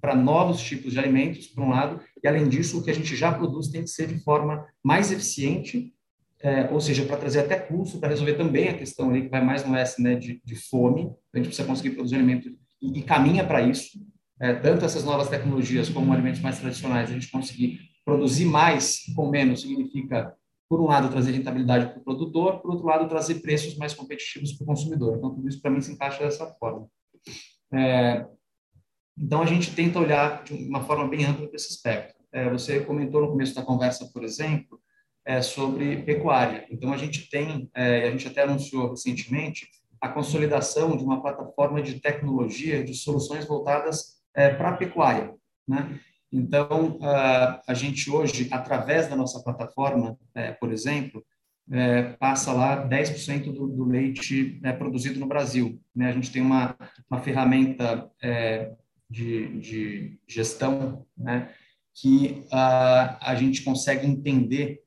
para 0.00 0.14
novos 0.14 0.60
tipos 0.62 0.92
de 0.92 0.98
alimentos, 0.98 1.46
por 1.46 1.62
um 1.62 1.70
lado, 1.70 2.00
e 2.22 2.26
além 2.26 2.48
disso, 2.48 2.78
o 2.78 2.82
que 2.82 2.90
a 2.90 2.94
gente 2.94 3.14
já 3.14 3.32
produz 3.32 3.68
tem 3.68 3.82
que 3.82 3.90
ser 3.90 4.06
de 4.06 4.18
forma 4.22 4.66
mais 4.82 5.12
eficiente, 5.12 5.92
é, 6.40 6.68
ou 6.70 6.80
seja, 6.80 7.04
para 7.04 7.16
trazer 7.16 7.40
até 7.40 7.56
custo, 7.58 7.98
para 7.98 8.08
resolver 8.08 8.34
também 8.34 8.68
a 8.68 8.74
questão 8.76 9.10
ali 9.10 9.22
que 9.22 9.28
vai 9.28 9.42
mais 9.42 9.66
no 9.66 9.74
S, 9.74 10.00
né, 10.00 10.14
de, 10.14 10.40
de 10.44 10.56
fome, 10.56 11.10
a 11.32 11.38
gente 11.38 11.46
precisa 11.46 11.66
conseguir 11.66 11.90
produzir 11.90 12.16
alimento 12.16 12.50
e, 12.80 12.98
e 12.98 13.02
caminha 13.02 13.44
para 13.44 13.62
isso, 13.62 13.98
é, 14.40 14.52
tanto 14.52 14.84
essas 14.84 15.04
novas 15.04 15.28
tecnologias 15.28 15.88
como 15.88 16.12
alimentos 16.12 16.40
mais 16.40 16.58
tradicionais, 16.58 17.10
a 17.10 17.14
gente 17.14 17.30
conseguir 17.30 17.80
produzir 18.04 18.44
mais 18.44 19.00
com 19.14 19.30
menos 19.30 19.62
significa, 19.62 20.34
por 20.68 20.80
um 20.80 20.86
lado, 20.86 21.10
trazer 21.10 21.32
rentabilidade 21.32 21.86
para 21.86 21.98
o 21.98 22.04
produtor, 22.04 22.60
por 22.60 22.70
outro 22.72 22.86
lado, 22.86 23.08
trazer 23.08 23.36
preços 23.36 23.76
mais 23.76 23.94
competitivos 23.94 24.52
para 24.52 24.64
o 24.64 24.66
consumidor. 24.66 25.16
Então, 25.16 25.34
tudo 25.34 25.48
isso 25.48 25.60
para 25.60 25.70
mim 25.70 25.80
se 25.80 25.92
encaixa 25.92 26.24
dessa 26.24 26.46
forma. 26.54 26.88
É, 27.72 28.26
então, 29.16 29.42
a 29.42 29.46
gente 29.46 29.74
tenta 29.74 29.98
olhar 29.98 30.42
de 30.42 30.54
uma 30.54 30.84
forma 30.84 31.06
bem 31.06 31.24
ampla 31.24 31.46
para 31.46 31.56
esse 31.56 31.72
aspecto. 31.72 32.14
É, 32.32 32.48
você 32.50 32.80
comentou 32.80 33.20
no 33.20 33.28
começo 33.28 33.54
da 33.54 33.62
conversa, 33.62 34.10
por 34.12 34.24
exemplo, 34.24 34.80
é, 35.24 35.40
sobre 35.40 36.02
pecuária. 36.02 36.66
Então, 36.70 36.92
a 36.92 36.96
gente 36.96 37.28
tem, 37.30 37.70
é, 37.74 38.08
a 38.08 38.10
gente 38.10 38.26
até 38.26 38.42
anunciou 38.42 38.90
recentemente, 38.90 39.68
a 40.00 40.08
consolidação 40.08 40.96
de 40.96 41.04
uma 41.04 41.22
plataforma 41.22 41.80
de 41.80 41.98
tecnologia, 42.00 42.84
de 42.84 42.94
soluções 42.94 43.46
voltadas 43.46 44.22
é, 44.34 44.50
para 44.50 44.70
a 44.70 44.76
pecuária. 44.76 45.34
Né? 45.66 45.98
Então, 46.34 46.98
a, 47.00 47.62
a 47.68 47.74
gente 47.74 48.10
hoje, 48.10 48.48
através 48.50 49.08
da 49.08 49.14
nossa 49.14 49.40
plataforma, 49.42 50.18
é, 50.34 50.50
por 50.50 50.72
exemplo, 50.72 51.24
é, 51.70 52.02
passa 52.14 52.52
lá 52.52 52.88
10% 52.88 53.52
do, 53.52 53.68
do 53.68 53.84
leite 53.84 54.60
é, 54.64 54.72
produzido 54.72 55.20
no 55.20 55.26
Brasil. 55.26 55.80
Né? 55.94 56.08
A 56.08 56.12
gente 56.12 56.32
tem 56.32 56.42
uma, 56.42 56.76
uma 57.08 57.20
ferramenta 57.20 58.10
é, 58.20 58.72
de, 59.08 59.60
de 59.60 60.18
gestão, 60.26 61.06
né, 61.16 61.54
que 61.94 62.44
uh, 62.46 63.16
a 63.20 63.36
gente 63.38 63.62
consegue 63.62 64.04
entender 64.04 64.82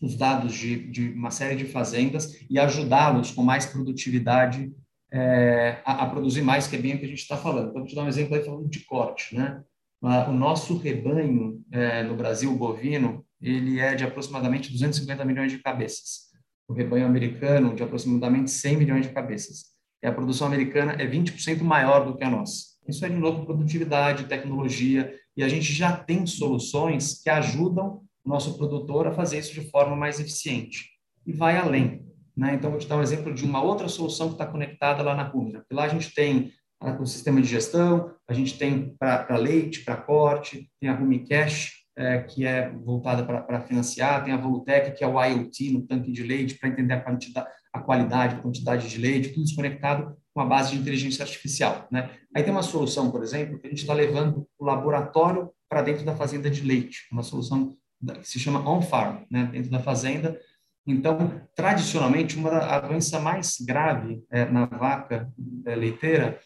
os 0.00 0.16
dados 0.16 0.54
de, 0.54 0.90
de 0.90 1.10
uma 1.10 1.30
série 1.30 1.56
de 1.56 1.66
fazendas 1.66 2.40
e 2.48 2.58
ajudá-los 2.58 3.30
com 3.30 3.42
mais 3.42 3.66
produtividade 3.66 4.72
é, 5.12 5.80
a, 5.84 6.04
a, 6.04 6.10
produzir 6.10 6.42
mais, 6.42 6.66
que 6.66 6.76
é 6.76 6.78
bem 6.78 6.94
o 6.94 6.98
que 6.98 7.04
a 7.04 7.08
gente 7.08 7.20
está 7.20 7.36
falando. 7.36 7.68
Então, 7.68 7.80
vou 7.80 7.86
te 7.86 7.94
dar 7.94 8.04
um 8.04 8.08
exemplo 8.08 8.36
aí 8.36 8.44
falando 8.44 8.68
de 8.68 8.80
corte. 8.80 9.34
Né? 9.34 9.62
O 10.00 10.32
nosso 10.32 10.76
rebanho 10.76 11.62
é, 11.72 12.02
no 12.02 12.16
Brasil 12.16 12.54
bovino, 12.54 13.24
ele 13.40 13.80
é 13.80 13.94
de 13.94 14.04
aproximadamente 14.04 14.70
250 14.70 15.24
milhões 15.24 15.52
de 15.52 15.58
cabeças. 15.58 16.26
O 16.68 16.72
rebanho 16.72 17.06
americano, 17.06 17.74
de 17.74 17.82
aproximadamente 17.82 18.50
100 18.50 18.76
milhões 18.76 19.06
de 19.06 19.12
cabeças. 19.12 19.76
E 20.02 20.06
a 20.06 20.12
produção 20.12 20.46
americana 20.46 20.92
é 20.92 21.06
20% 21.06 21.62
maior 21.62 22.04
do 22.04 22.16
que 22.16 22.24
a 22.24 22.30
nossa. 22.30 22.76
Isso 22.86 23.04
é, 23.04 23.08
de 23.08 23.16
novo, 23.16 23.44
produtividade, 23.44 24.26
tecnologia, 24.26 25.14
e 25.36 25.42
a 25.42 25.48
gente 25.48 25.72
já 25.72 25.96
tem 25.96 26.26
soluções 26.26 27.20
que 27.22 27.28
ajudam 27.28 28.02
o 28.24 28.28
nosso 28.28 28.56
produtor 28.56 29.06
a 29.06 29.12
fazer 29.12 29.38
isso 29.38 29.54
de 29.54 29.68
forma 29.70 29.96
mais 29.96 30.20
eficiente. 30.20 30.90
E 31.26 31.32
vai 31.32 31.56
além. 31.56 32.06
Né? 32.36 32.54
Então, 32.54 32.70
vou 32.70 32.78
te 32.78 32.86
dar 32.86 32.96
um 32.96 33.02
exemplo 33.02 33.32
de 33.34 33.44
uma 33.44 33.62
outra 33.62 33.88
solução 33.88 34.28
que 34.28 34.34
está 34.34 34.46
conectada 34.46 35.02
lá 35.02 35.14
na 35.14 35.22
Rumira. 35.22 35.64
Lá 35.70 35.84
a 35.84 35.88
gente 35.88 36.14
tem 36.14 36.52
o 36.80 37.06
sistema 37.06 37.40
de 37.40 37.48
gestão, 37.48 38.12
a 38.28 38.32
gente 38.32 38.58
tem 38.58 38.94
para 38.98 39.36
leite, 39.36 39.84
para 39.84 39.96
corte, 39.96 40.70
tem 40.80 40.88
a 40.88 40.94
Rumi 40.94 41.26
Cash, 41.26 41.86
é, 41.96 42.18
que 42.18 42.44
é 42.44 42.70
voltada 42.70 43.24
para 43.24 43.60
financiar, 43.62 44.22
tem 44.22 44.32
a 44.32 44.36
Volutec, 44.36 44.96
que 44.96 45.02
é 45.02 45.06
o 45.06 45.22
IoT 45.22 45.72
no 45.72 45.82
tanque 45.82 46.12
de 46.12 46.22
leite, 46.22 46.54
para 46.54 46.68
entender 46.68 46.94
a, 46.94 47.00
quantidade, 47.00 47.48
a 47.72 47.80
qualidade, 47.80 48.34
a 48.34 48.38
quantidade 48.38 48.88
de 48.88 48.98
leite, 48.98 49.30
tudo 49.30 49.44
isso 49.44 49.56
conectado 49.56 50.14
com 50.34 50.40
a 50.42 50.44
base 50.44 50.72
de 50.72 50.78
inteligência 50.78 51.22
artificial. 51.22 51.88
Né? 51.90 52.10
Aí 52.34 52.42
tem 52.42 52.52
uma 52.52 52.62
solução, 52.62 53.10
por 53.10 53.22
exemplo, 53.22 53.58
que 53.58 53.66
a 53.66 53.70
gente 53.70 53.80
está 53.80 53.94
levando 53.94 54.46
o 54.58 54.64
laboratório 54.64 55.50
para 55.68 55.80
dentro 55.80 56.04
da 56.04 56.14
fazenda 56.14 56.50
de 56.50 56.62
leite, 56.62 57.08
uma 57.10 57.22
solução 57.22 57.74
que 58.20 58.28
se 58.28 58.38
chama 58.38 58.68
on-farm, 58.68 59.24
né? 59.30 59.48
dentro 59.50 59.70
da 59.70 59.80
fazenda. 59.80 60.38
Então, 60.86 61.40
tradicionalmente, 61.56 62.36
uma 62.36 62.50
a 62.58 62.78
doença 62.78 63.18
mais 63.18 63.56
grave 63.66 64.22
é, 64.30 64.44
na 64.44 64.66
vaca 64.66 65.32
é, 65.64 65.74
leiteira 65.74 66.38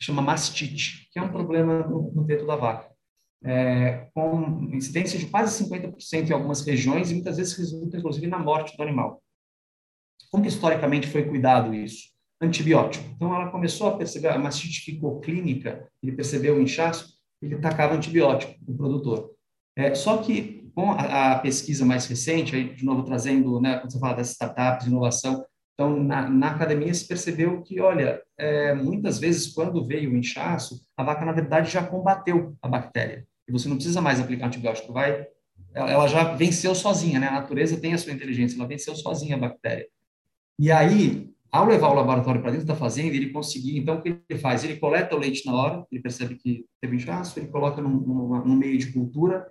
chama 0.00 0.22
mastite, 0.22 1.08
que 1.12 1.18
é 1.18 1.22
um 1.22 1.30
problema 1.30 1.86
no, 1.86 2.12
no 2.12 2.26
teto 2.26 2.46
da 2.46 2.56
vaca. 2.56 2.92
É, 3.44 4.08
com 4.14 4.70
incidência 4.72 5.18
de 5.18 5.26
quase 5.26 5.64
50% 5.64 6.30
em 6.30 6.32
algumas 6.32 6.62
regiões 6.62 7.10
e 7.10 7.14
muitas 7.14 7.36
vezes 7.36 7.54
resulta, 7.54 7.98
inclusive, 7.98 8.26
na 8.26 8.38
morte 8.38 8.76
do 8.76 8.82
animal. 8.82 9.22
Como 10.30 10.46
historicamente 10.46 11.06
foi 11.06 11.24
cuidado 11.24 11.74
isso? 11.74 12.14
antibiótico. 12.44 13.04
Então, 13.14 13.34
ela 13.34 13.50
começou 13.50 13.88
a 13.88 13.96
perceber, 13.96 14.28
a 14.28 14.38
mastite 14.38 14.80
ficou 14.80 15.20
clínica, 15.20 15.88
ele 16.02 16.12
percebeu 16.12 16.56
o 16.56 16.60
inchaço, 16.60 17.14
ele 17.40 17.56
tacava 17.58 17.94
antibiótico 17.94 18.54
no 18.66 18.76
produtor. 18.76 19.30
É, 19.76 19.94
só 19.94 20.18
que, 20.18 20.70
com 20.74 20.92
a, 20.92 21.32
a, 21.32 21.38
pesquisa 21.38 21.84
mais 21.84 22.06
recente, 22.06 22.54
aí, 22.54 22.74
de 22.74 22.84
novo 22.84 23.02
trazendo, 23.02 23.60
né, 23.60 23.78
quando 23.78 23.92
você 23.92 23.98
fala 23.98 24.14
das 24.14 24.30
startups, 24.30 24.86
inovação, 24.86 25.44
então, 25.74 26.02
na, 26.02 26.28
na 26.28 26.50
academia 26.50 26.94
se 26.94 27.06
percebeu 27.06 27.60
que, 27.62 27.80
olha, 27.80 28.22
é, 28.38 28.74
muitas 28.74 29.18
vezes, 29.18 29.52
quando 29.52 29.84
veio 29.84 30.12
o 30.12 30.16
inchaço, 30.16 30.80
a 30.96 31.02
vaca, 31.02 31.24
na 31.24 31.32
verdade, 31.32 31.70
já 31.70 31.84
combateu 31.84 32.56
a 32.62 32.68
bactéria. 32.68 33.26
E 33.48 33.52
você 33.52 33.68
não 33.68 33.76
precisa 33.76 34.00
mais 34.00 34.20
aplicar 34.20 34.46
antibiótico, 34.46 34.92
vai 34.92 35.26
ela 35.74 36.06
já 36.06 36.34
venceu 36.34 36.74
sozinha, 36.74 37.18
né? 37.18 37.26
A 37.26 37.32
natureza 37.32 37.76
tem 37.76 37.92
a 37.92 37.98
sua 37.98 38.12
inteligência, 38.12 38.56
ela 38.56 38.68
venceu 38.68 38.94
sozinha 38.94 39.34
a 39.34 39.38
bactéria. 39.38 39.86
E 40.56 40.70
aí, 40.70 41.28
ao 41.50 41.66
levar 41.66 41.88
o 41.88 41.94
laboratório 41.94 42.40
para 42.40 42.52
dentro 42.52 42.66
da 42.66 42.76
fazenda, 42.76 43.16
ele 43.16 43.30
conseguir, 43.30 43.76
então, 43.78 43.96
o 43.96 44.02
que 44.02 44.20
ele 44.28 44.38
faz? 44.38 44.62
Ele 44.62 44.76
coleta 44.76 45.16
o 45.16 45.18
leite 45.18 45.44
na 45.44 45.54
hora, 45.54 45.84
ele 45.90 46.00
percebe 46.00 46.36
que 46.36 46.64
teve 46.80 46.94
inchaço, 46.94 47.38
ele 47.38 47.48
coloca 47.48 47.82
num, 47.82 47.90
num, 47.90 48.44
num 48.44 48.56
meio 48.56 48.78
de 48.78 48.92
cultura, 48.92 49.50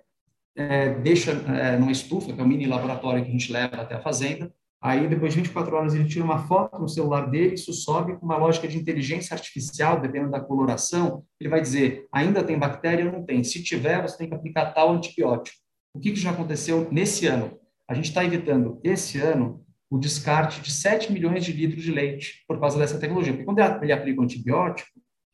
é, 0.56 0.94
deixa 0.94 1.32
é, 1.32 1.76
numa 1.76 1.92
estufa, 1.92 2.32
que 2.32 2.40
é 2.40 2.42
o 2.42 2.48
mini 2.48 2.66
laboratório 2.66 3.22
que 3.22 3.28
a 3.28 3.32
gente 3.32 3.52
leva 3.52 3.76
até 3.76 3.94
a 3.94 4.00
fazenda, 4.00 4.50
Aí, 4.84 5.08
depois 5.08 5.32
de 5.32 5.40
24 5.40 5.74
horas, 5.74 5.94
ele 5.94 6.04
tira 6.04 6.22
uma 6.22 6.46
foto 6.46 6.78
no 6.78 6.86
celular 6.86 7.30
dele, 7.30 7.54
isso 7.54 7.72
sobe 7.72 8.18
com 8.18 8.26
uma 8.26 8.36
lógica 8.36 8.68
de 8.68 8.76
inteligência 8.76 9.32
artificial, 9.32 9.98
dependendo 9.98 10.32
da 10.32 10.40
coloração, 10.40 11.24
ele 11.40 11.48
vai 11.48 11.62
dizer, 11.62 12.06
ainda 12.12 12.44
tem 12.44 12.58
bactéria 12.58 13.06
ou 13.06 13.12
não 13.12 13.24
tem? 13.24 13.42
Se 13.42 13.62
tiver, 13.62 14.02
você 14.02 14.18
tem 14.18 14.28
que 14.28 14.34
aplicar 14.34 14.74
tal 14.74 14.92
antibiótico. 14.92 15.56
O 15.94 16.00
que, 16.00 16.10
que 16.10 16.20
já 16.20 16.32
aconteceu 16.32 16.86
nesse 16.92 17.26
ano? 17.26 17.58
A 17.88 17.94
gente 17.94 18.10
está 18.10 18.22
evitando, 18.22 18.78
esse 18.84 19.18
ano, 19.18 19.64
o 19.88 19.96
descarte 19.96 20.60
de 20.60 20.70
7 20.70 21.10
milhões 21.10 21.46
de 21.46 21.52
litros 21.52 21.82
de 21.82 21.90
leite 21.90 22.44
por 22.46 22.60
causa 22.60 22.78
dessa 22.78 22.98
tecnologia. 22.98 23.32
Porque 23.32 23.46
quando 23.46 23.60
ele 23.82 23.92
aplica 23.92 24.20
o 24.20 24.24
antibiótico, 24.24 24.90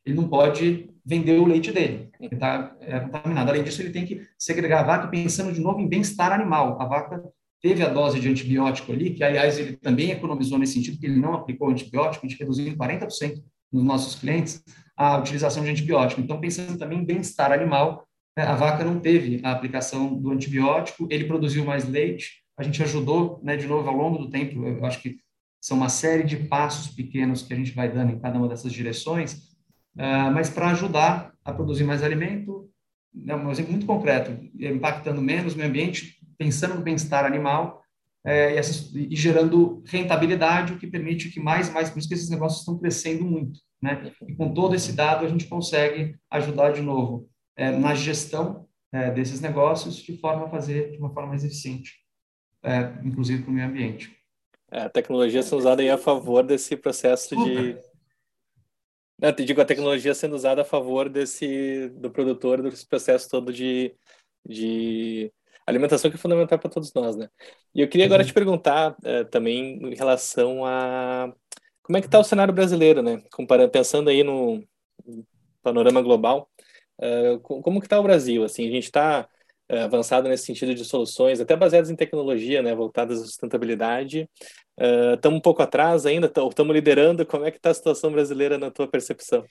ele 0.06 0.14
não 0.14 0.28
pode 0.28 0.88
vender 1.04 1.40
o 1.40 1.44
leite 1.44 1.72
dele, 1.72 2.08
ele 2.20 2.34
está 2.34 2.76
é, 2.82 3.00
contaminado. 3.00 3.50
Além 3.50 3.64
disso, 3.64 3.82
ele 3.82 3.90
tem 3.90 4.06
que 4.06 4.22
segregar 4.38 4.80
a 4.80 4.86
vaca 4.86 5.08
pensando 5.08 5.52
de 5.52 5.60
novo 5.60 5.80
em 5.80 5.88
bem-estar 5.88 6.30
animal. 6.30 6.80
A 6.80 6.84
vaca 6.84 7.20
teve 7.60 7.82
a 7.82 7.88
dose 7.88 8.18
de 8.18 8.28
antibiótico 8.28 8.92
ali, 8.92 9.10
que, 9.10 9.22
aliás, 9.22 9.58
ele 9.58 9.76
também 9.76 10.10
economizou 10.10 10.58
nesse 10.58 10.74
sentido, 10.74 10.98
que 10.98 11.06
ele 11.06 11.20
não 11.20 11.34
aplicou 11.34 11.68
antibiótico, 11.68 12.24
a 12.24 12.28
gente 12.28 12.38
reduziu 12.38 12.66
em 12.66 12.76
40% 12.76 13.42
nos 13.72 13.84
nossos 13.84 14.14
clientes 14.14 14.62
a 14.96 15.18
utilização 15.18 15.62
de 15.62 15.70
antibiótico. 15.70 16.20
Então, 16.20 16.40
pensando 16.40 16.78
também 16.78 16.98
em 16.98 17.04
bem-estar 17.04 17.52
animal, 17.52 18.06
né, 18.36 18.44
a 18.44 18.54
vaca 18.54 18.84
não 18.84 18.98
teve 18.98 19.40
a 19.42 19.52
aplicação 19.52 20.14
do 20.14 20.30
antibiótico, 20.30 21.06
ele 21.10 21.24
produziu 21.24 21.64
mais 21.64 21.88
leite, 21.88 22.42
a 22.58 22.62
gente 22.62 22.82
ajudou, 22.82 23.40
né, 23.42 23.56
de 23.56 23.66
novo, 23.66 23.88
ao 23.88 23.96
longo 23.96 24.18
do 24.18 24.30
tempo, 24.30 24.66
eu 24.66 24.84
acho 24.84 25.00
que 25.00 25.18
são 25.60 25.76
uma 25.76 25.88
série 25.88 26.24
de 26.24 26.36
passos 26.36 26.94
pequenos 26.94 27.42
que 27.42 27.52
a 27.52 27.56
gente 27.56 27.72
vai 27.72 27.92
dando 27.92 28.12
em 28.12 28.18
cada 28.18 28.38
uma 28.38 28.48
dessas 28.48 28.72
direções, 28.72 29.34
uh, 29.96 30.30
mas 30.32 30.48
para 30.48 30.70
ajudar 30.70 31.32
a 31.44 31.52
produzir 31.52 31.84
mais 31.84 32.02
alimento, 32.02 32.68
é 33.26 33.34
um 33.34 33.50
exemplo 33.50 33.72
muito 33.72 33.86
concreto, 33.86 34.30
impactando 34.58 35.20
menos 35.20 35.54
o 35.54 35.56
meio 35.56 35.68
ambiente, 35.68 36.19
pensando 36.40 36.76
no 36.76 36.80
bem-estar 36.80 37.26
animal 37.26 37.84
é, 38.24 38.58
e, 38.58 39.12
e, 39.12 39.16
gerando 39.16 39.82
rentabilidade, 39.84 40.72
o 40.72 40.78
que 40.78 40.86
permite 40.86 41.28
que 41.28 41.38
mais 41.38 41.68
e 41.68 41.72
mais, 41.72 41.90
por 41.90 41.98
isso 41.98 42.08
que 42.08 42.14
esses 42.14 42.30
negócios 42.30 42.60
estão 42.60 42.78
crescendo 42.78 43.26
muito. 43.26 43.60
Né? 43.80 44.10
E 44.26 44.34
com 44.34 44.54
todo 44.54 44.74
esse 44.74 44.94
dado, 44.94 45.26
a 45.26 45.28
gente 45.28 45.46
consegue 45.46 46.16
ajudar 46.30 46.72
de 46.72 46.80
novo 46.80 47.28
é, 47.54 47.70
na 47.70 47.94
gestão 47.94 48.66
é, 48.90 49.10
desses 49.10 49.42
negócios 49.42 49.96
de 49.96 50.16
forma 50.16 50.46
a 50.46 50.50
fazer 50.50 50.92
de 50.92 50.98
uma 50.98 51.12
forma 51.12 51.28
mais 51.28 51.44
eficiente, 51.44 51.98
é, 52.62 52.90
inclusive 53.04 53.42
para 53.42 53.50
o 53.50 53.54
meio 53.54 53.68
ambiente. 53.68 54.16
É, 54.70 54.80
a 54.80 54.88
tecnologia 54.88 55.42
sendo 55.42 55.58
usada 55.58 55.82
aí 55.82 55.90
a 55.90 55.98
favor 55.98 56.42
desse 56.42 56.74
processo 56.74 57.36
de 57.44 57.76
não, 59.20 59.30
te 59.34 59.44
digo 59.44 59.60
a 59.60 59.66
tecnologia 59.66 60.14
sendo 60.14 60.34
usada 60.34 60.62
a 60.62 60.64
favor 60.64 61.06
desse 61.10 61.90
do 61.90 62.10
produtor 62.10 62.62
desse 62.62 62.86
processo 62.86 63.28
todo 63.28 63.52
de, 63.52 63.94
de 64.46 65.30
alimentação 65.70 66.10
que 66.10 66.16
é 66.16 66.20
fundamental 66.20 66.58
para 66.58 66.70
todos 66.70 66.92
nós, 66.92 67.16
né? 67.16 67.28
E 67.74 67.80
eu 67.80 67.88
queria 67.88 68.06
agora 68.06 68.22
uhum. 68.22 68.28
te 68.28 68.34
perguntar 68.34 68.92
uh, 68.92 69.24
também 69.30 69.78
em 69.82 69.94
relação 69.94 70.64
a 70.64 71.32
como 71.82 71.96
é 71.96 72.00
que 72.00 72.06
está 72.06 72.18
o 72.18 72.24
cenário 72.24 72.54
brasileiro, 72.54 73.02
né? 73.02 73.22
Comparando, 73.32 73.70
pensando 73.70 74.10
aí 74.10 74.22
no 74.22 74.62
panorama 75.62 76.00
global, 76.00 76.48
uh, 77.00 77.40
como 77.40 77.80
que 77.80 77.86
está 77.86 77.98
o 77.98 78.02
Brasil? 78.02 78.44
Assim, 78.44 78.68
a 78.68 78.70
gente 78.70 78.84
está 78.84 79.28
uh, 79.70 79.74
eh, 79.74 79.82
avançado 79.82 80.28
nesse 80.28 80.46
sentido 80.46 80.74
de 80.74 80.84
soluções, 80.84 81.40
até 81.40 81.56
baseadas 81.56 81.90
em 81.90 81.96
tecnologia, 81.96 82.62
né? 82.62 82.74
Voltadas 82.74 83.20
à 83.20 83.24
sustentabilidade. 83.24 84.28
Estamos 85.14 85.38
um 85.38 85.42
pouco 85.42 85.62
atrás 85.62 86.06
ainda, 86.06 86.26
estamos 86.26 86.74
liderando. 86.74 87.26
Como 87.26 87.44
é 87.44 87.50
que 87.50 87.58
está 87.58 87.70
a 87.70 87.74
situação 87.74 88.10
brasileira 88.10 88.56
na 88.56 88.70
tua 88.70 88.88
percepção? 88.88 89.44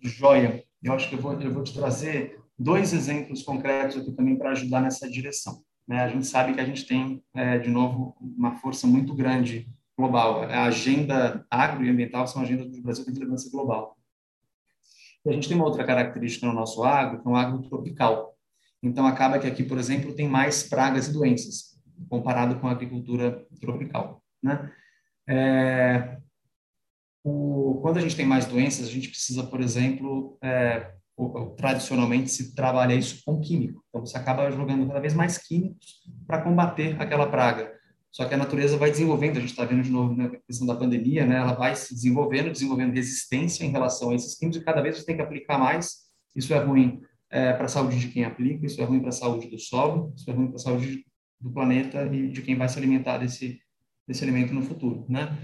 Joia. 0.00 0.64
Eu 0.82 0.92
acho 0.94 1.08
que 1.08 1.14
eu 1.14 1.20
vou, 1.20 1.40
eu 1.40 1.52
vou 1.52 1.62
te 1.62 1.72
trazer 1.72 2.41
dois 2.62 2.92
exemplos 2.92 3.42
concretos 3.42 3.96
aqui 3.96 4.12
também 4.12 4.36
para 4.36 4.50
ajudar 4.50 4.80
nessa 4.80 5.10
direção. 5.10 5.62
Né? 5.86 6.00
A 6.00 6.08
gente 6.08 6.26
sabe 6.26 6.54
que 6.54 6.60
a 6.60 6.64
gente 6.64 6.86
tem, 6.86 7.22
é, 7.34 7.58
de 7.58 7.68
novo, 7.68 8.16
uma 8.20 8.56
força 8.56 8.86
muito 8.86 9.14
grande 9.14 9.68
global. 9.96 10.42
A 10.42 10.64
agenda 10.64 11.44
agroambiental 11.50 12.26
são 12.26 12.42
agendas 12.42 12.70
do 12.70 12.82
Brasil 12.82 13.04
de 13.04 13.12
relevância 13.12 13.50
global. 13.50 13.96
E 15.24 15.30
a 15.30 15.32
gente 15.32 15.48
tem 15.48 15.56
uma 15.56 15.66
outra 15.66 15.84
característica 15.84 16.46
no 16.46 16.52
nosso 16.52 16.82
agro, 16.82 17.20
que 17.20 17.28
é 17.28 17.30
um 17.30 17.36
agro 17.36 17.62
tropical. 17.62 18.36
Então, 18.82 19.06
acaba 19.06 19.38
que 19.38 19.46
aqui, 19.46 19.62
por 19.62 19.78
exemplo, 19.78 20.14
tem 20.14 20.28
mais 20.28 20.64
pragas 20.64 21.06
e 21.08 21.12
doenças, 21.12 21.78
comparado 22.08 22.58
com 22.58 22.66
a 22.66 22.72
agricultura 22.72 23.46
tropical. 23.60 24.20
Né? 24.42 24.72
É, 25.28 26.18
o, 27.22 27.78
quando 27.80 27.98
a 27.98 28.00
gente 28.00 28.16
tem 28.16 28.26
mais 28.26 28.46
doenças, 28.46 28.88
a 28.88 28.90
gente 28.90 29.08
precisa, 29.08 29.44
por 29.44 29.60
exemplo, 29.60 30.36
é, 30.42 30.92
tradicionalmente 31.56 32.30
se 32.30 32.54
trabalha 32.54 32.94
isso 32.94 33.22
com 33.24 33.40
químico. 33.40 33.82
Então 33.88 34.04
você 34.04 34.16
acaba 34.16 34.50
jogando 34.50 34.86
cada 34.86 35.00
vez 35.00 35.14
mais 35.14 35.38
químicos 35.38 36.02
para 36.26 36.42
combater 36.42 37.00
aquela 37.00 37.26
praga. 37.26 37.72
Só 38.10 38.26
que 38.26 38.34
a 38.34 38.36
natureza 38.36 38.76
vai 38.76 38.90
desenvolvendo, 38.90 39.38
a 39.38 39.40
gente 39.40 39.50
está 39.50 39.64
vendo 39.64 39.82
de 39.82 39.90
novo 39.90 40.14
na 40.14 40.28
questão 40.28 40.66
da 40.66 40.74
pandemia, 40.74 41.24
né? 41.24 41.36
Ela 41.36 41.54
vai 41.54 41.74
se 41.74 41.94
desenvolvendo, 41.94 42.52
desenvolvendo 42.52 42.92
resistência 42.92 43.64
em 43.64 43.70
relação 43.70 44.10
a 44.10 44.14
esses 44.14 44.34
químicos 44.34 44.60
e 44.60 44.64
cada 44.64 44.82
vez 44.82 44.98
você 44.98 45.06
tem 45.06 45.16
que 45.16 45.22
aplicar 45.22 45.58
mais. 45.58 46.02
Isso 46.36 46.52
é 46.52 46.58
ruim 46.58 47.00
é, 47.30 47.52
para 47.54 47.64
a 47.64 47.68
saúde 47.68 47.98
de 47.98 48.08
quem 48.08 48.24
aplica, 48.24 48.66
isso 48.66 48.80
é 48.80 48.84
ruim 48.84 49.00
para 49.00 49.08
a 49.08 49.12
saúde 49.12 49.48
do 49.48 49.58
solo, 49.58 50.12
isso 50.14 50.30
é 50.30 50.34
ruim 50.34 50.48
para 50.48 50.56
a 50.56 50.58
saúde 50.58 51.04
do 51.40 51.50
planeta 51.50 52.04
e 52.14 52.28
de 52.28 52.42
quem 52.42 52.54
vai 52.54 52.68
se 52.68 52.78
alimentar 52.78 53.18
desse 53.18 53.58
desse 54.06 54.24
alimento 54.24 54.52
no 54.52 54.62
futuro, 54.62 55.06
né? 55.08 55.38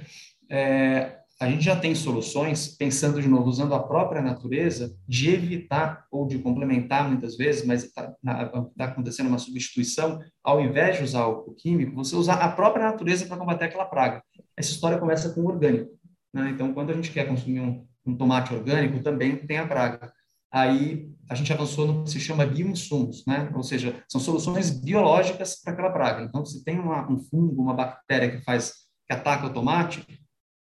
É, 0.51 1.19
a 1.41 1.49
gente 1.49 1.65
já 1.65 1.77
tem 1.77 1.95
soluções, 1.95 2.77
pensando 2.77 3.23
de 3.23 3.29
novo, 3.29 3.49
usando 3.49 3.73
a 3.73 3.83
própria 3.83 4.21
natureza, 4.21 4.93
de 5.07 5.31
evitar 5.31 6.05
ou 6.11 6.27
de 6.27 6.39
complementar 6.39 7.09
muitas 7.09 7.37
vezes, 7.37 7.65
mas 7.65 7.85
está 7.85 8.13
tá 8.25 8.85
acontecendo 8.85 9.29
uma 9.29 9.39
substituição, 9.39 10.19
ao 10.43 10.61
invés 10.61 10.97
de 10.97 11.05
usar 11.05 11.27
o 11.27 11.55
químico, 11.55 11.95
você 11.95 12.17
usar 12.17 12.35
a 12.35 12.51
própria 12.51 12.87
natureza 12.87 13.27
para 13.27 13.37
combater 13.37 13.67
aquela 13.67 13.85
praga. 13.85 14.21
Essa 14.57 14.73
história 14.73 14.99
começa 14.99 15.31
com 15.31 15.43
o 15.43 15.47
orgânico. 15.47 15.93
Né? 16.35 16.51
Então, 16.51 16.75
quando 16.75 16.91
a 16.91 16.95
gente 16.95 17.13
quer 17.13 17.29
consumir 17.29 17.61
um, 17.61 17.87
um 18.05 18.17
tomate 18.17 18.53
orgânico, 18.53 19.01
também 19.01 19.37
tem 19.37 19.59
a 19.59 19.67
praga. 19.67 20.13
Aí 20.53 21.09
a 21.31 21.37
gente 21.37 21.53
avançou 21.53 21.87
no 21.87 22.03
que 22.03 22.11
se 22.11 22.19
chama 22.19 22.47
bioinsumos, 22.47 23.25
né? 23.27 23.49
ou 23.55 23.63
seja, 23.63 24.03
são 24.09 24.21
soluções 24.21 24.71
biológicas 24.71 25.61
para 25.63 25.73
aquela 25.73 25.91
praga. 25.91 26.25
Então, 26.25 26.45
se 26.45 26.65
tem 26.65 26.81
uma, 26.81 27.09
um 27.09 27.19
fungo, 27.19 27.63
uma 27.63 27.75
bactéria 27.75 28.31
que 28.31 28.43
faz 28.43 28.89
que 29.07 29.15
ataca 29.15 29.47
o 29.47 29.53
tomate, 29.53 30.05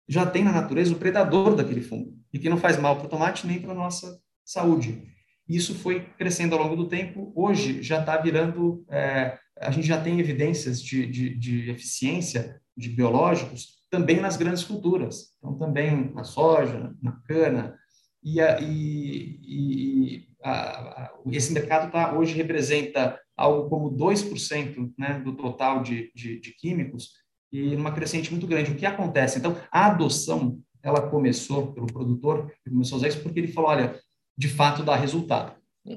já 0.08 0.24
tem 0.24 0.44
na 0.44 0.52
natureza 0.52 0.92
o 0.92 0.98
predador 0.98 1.54
daquele 1.54 1.80
fungo, 1.80 2.16
e 2.32 2.38
que 2.38 2.48
não 2.48 2.56
faz 2.56 2.78
mal 2.78 2.96
para 2.96 3.06
o 3.06 3.08
tomate 3.08 3.46
nem 3.46 3.60
para 3.60 3.72
a 3.72 3.74
nossa 3.74 4.18
saúde. 4.44 5.02
Isso 5.48 5.74
foi 5.74 6.00
crescendo 6.18 6.54
ao 6.54 6.62
longo 6.62 6.76
do 6.76 6.88
tempo. 6.88 7.32
Hoje 7.34 7.82
já 7.82 8.00
está 8.00 8.16
virando, 8.16 8.84
é, 8.90 9.38
a 9.60 9.70
gente 9.70 9.86
já 9.86 10.00
tem 10.00 10.18
evidências 10.18 10.82
de, 10.82 11.06
de, 11.06 11.36
de, 11.36 11.70
eficiência 11.70 12.60
de 12.76 12.88
biológicos 12.88 13.76
também 13.90 14.20
nas 14.20 14.36
grandes 14.36 14.64
culturas. 14.64 15.36
Então, 15.38 15.56
também 15.56 16.12
na 16.12 16.24
soja, 16.24 16.92
na 17.00 17.12
cana. 17.22 17.78
E, 18.22 18.40
a, 18.40 18.60
e, 18.60 19.38
e 19.42 20.28
a, 20.42 20.50
a, 20.50 21.12
esse 21.30 21.52
mercado 21.52 21.92
tá, 21.92 22.12
hoje 22.12 22.34
representa 22.34 23.18
algo 23.36 23.68
como 23.68 23.96
2% 23.96 24.92
né, 24.98 25.20
do 25.20 25.36
total 25.36 25.82
de, 25.82 26.10
de, 26.14 26.40
de 26.40 26.52
químicos, 26.56 27.10
e 27.56 27.76
numa 27.76 27.92
crescente 27.92 28.30
muito 28.30 28.46
grande. 28.46 28.70
O 28.70 28.76
que 28.76 28.86
acontece? 28.86 29.38
Então, 29.38 29.56
a 29.70 29.86
adoção, 29.86 30.58
ela 30.82 31.08
começou 31.08 31.72
pelo 31.72 31.86
produtor, 31.86 32.52
começou 32.68 32.96
a 32.96 32.98
usar 32.98 33.08
isso 33.08 33.22
porque 33.22 33.40
ele 33.40 33.52
falou, 33.52 33.70
olha, 33.70 33.98
de 34.36 34.48
fato 34.48 34.82
dá 34.82 34.94
resultado. 34.94 35.54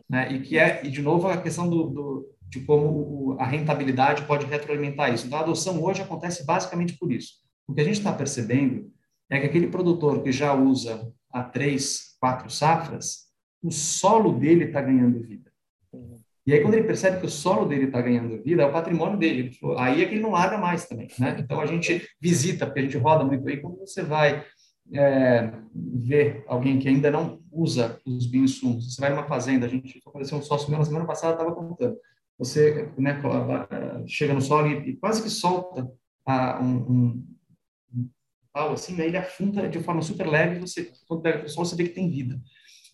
Né? 0.10 0.32
E 0.34 0.42
que 0.42 0.58
é, 0.58 0.86
e 0.86 0.90
de 0.90 1.02
novo, 1.02 1.28
a 1.28 1.38
questão 1.38 1.70
do, 1.70 1.84
do 1.88 2.30
de 2.48 2.62
como 2.62 3.36
a 3.40 3.46
rentabilidade 3.46 4.26
pode 4.26 4.46
retroalimentar 4.46 5.14
isso. 5.14 5.28
Então, 5.28 5.38
a 5.38 5.44
adoção 5.44 5.84
hoje 5.84 6.02
acontece 6.02 6.46
basicamente 6.46 6.98
por 6.98 7.12
isso. 7.12 7.34
O 7.68 7.74
que 7.74 7.82
a 7.82 7.84
gente 7.84 8.00
está 8.00 8.12
percebendo 8.12 8.92
é 9.30 9.40
que 9.40 9.46
aquele 9.46 9.68
produtor 9.68 10.24
que 10.24 10.32
já 10.32 10.54
usa 10.54 11.12
há 11.32 11.44
três, 11.44 12.16
quatro 12.20 12.50
safras, 12.50 13.30
o 13.62 13.72
solo 13.72 14.40
dele 14.40 14.66
está 14.66 14.82
ganhando 14.82 15.22
vida. 15.22 15.49
E 16.50 16.54
aí, 16.54 16.62
quando 16.62 16.74
ele 16.74 16.88
percebe 16.88 17.20
que 17.20 17.28
o 17.28 17.30
solo 17.30 17.68
dele 17.68 17.86
está 17.86 18.02
ganhando 18.02 18.42
vida, 18.42 18.64
é 18.64 18.66
o 18.66 18.72
patrimônio 18.72 19.20
dele. 19.20 19.56
Aí 19.78 20.02
é 20.02 20.06
que 20.08 20.16
ele 20.16 20.24
não 20.24 20.32
larga 20.32 20.58
mais 20.58 20.88
também. 20.88 21.08
Né? 21.20 21.38
Então, 21.38 21.62
a 21.62 21.68
gente 21.68 22.10
visita, 22.20 22.66
porque 22.66 22.80
a 22.80 22.82
gente 22.82 22.98
roda 22.98 23.24
muito 23.24 23.48
aí, 23.48 23.58
quando 23.58 23.78
você 23.78 24.02
vai 24.02 24.44
é, 24.92 25.54
ver 25.76 26.44
alguém 26.48 26.80
que 26.80 26.90
ainda 26.90 27.12
não 27.12 27.40
usa 27.52 28.02
os 28.04 28.26
bioinsumos, 28.26 28.96
você 28.96 29.00
vai 29.00 29.12
numa 29.12 29.28
fazenda, 29.28 29.68
a 29.68 29.70
gente 29.70 30.02
aconteceu 30.04 30.40
um 30.40 30.42
sócio 30.42 30.72
meu 30.72 30.80
na 30.80 30.86
semana 30.86 31.06
passada, 31.06 31.34
estava 31.34 31.54
contando. 31.54 31.96
Você 32.40 32.90
né, 32.98 33.22
chega 34.08 34.34
no 34.34 34.42
solo 34.42 34.70
e, 34.70 34.90
e 34.90 34.96
quase 34.96 35.22
que 35.22 35.30
solta 35.30 35.88
a, 36.26 36.60
um, 36.60 36.78
um, 36.78 37.26
um 37.94 38.10
pau 38.52 38.74
assim, 38.74 38.96
né, 38.96 39.06
ele 39.06 39.18
afunda 39.18 39.70
de 39.70 39.78
forma 39.84 40.02
super 40.02 40.26
leve, 40.26 40.60
você, 40.60 40.92
quando 41.08 41.22
pega 41.22 41.46
o 41.46 41.48
solo, 41.48 41.68
você 41.68 41.76
vê 41.76 41.84
que 41.84 41.94
tem 41.94 42.10
vida. 42.10 42.42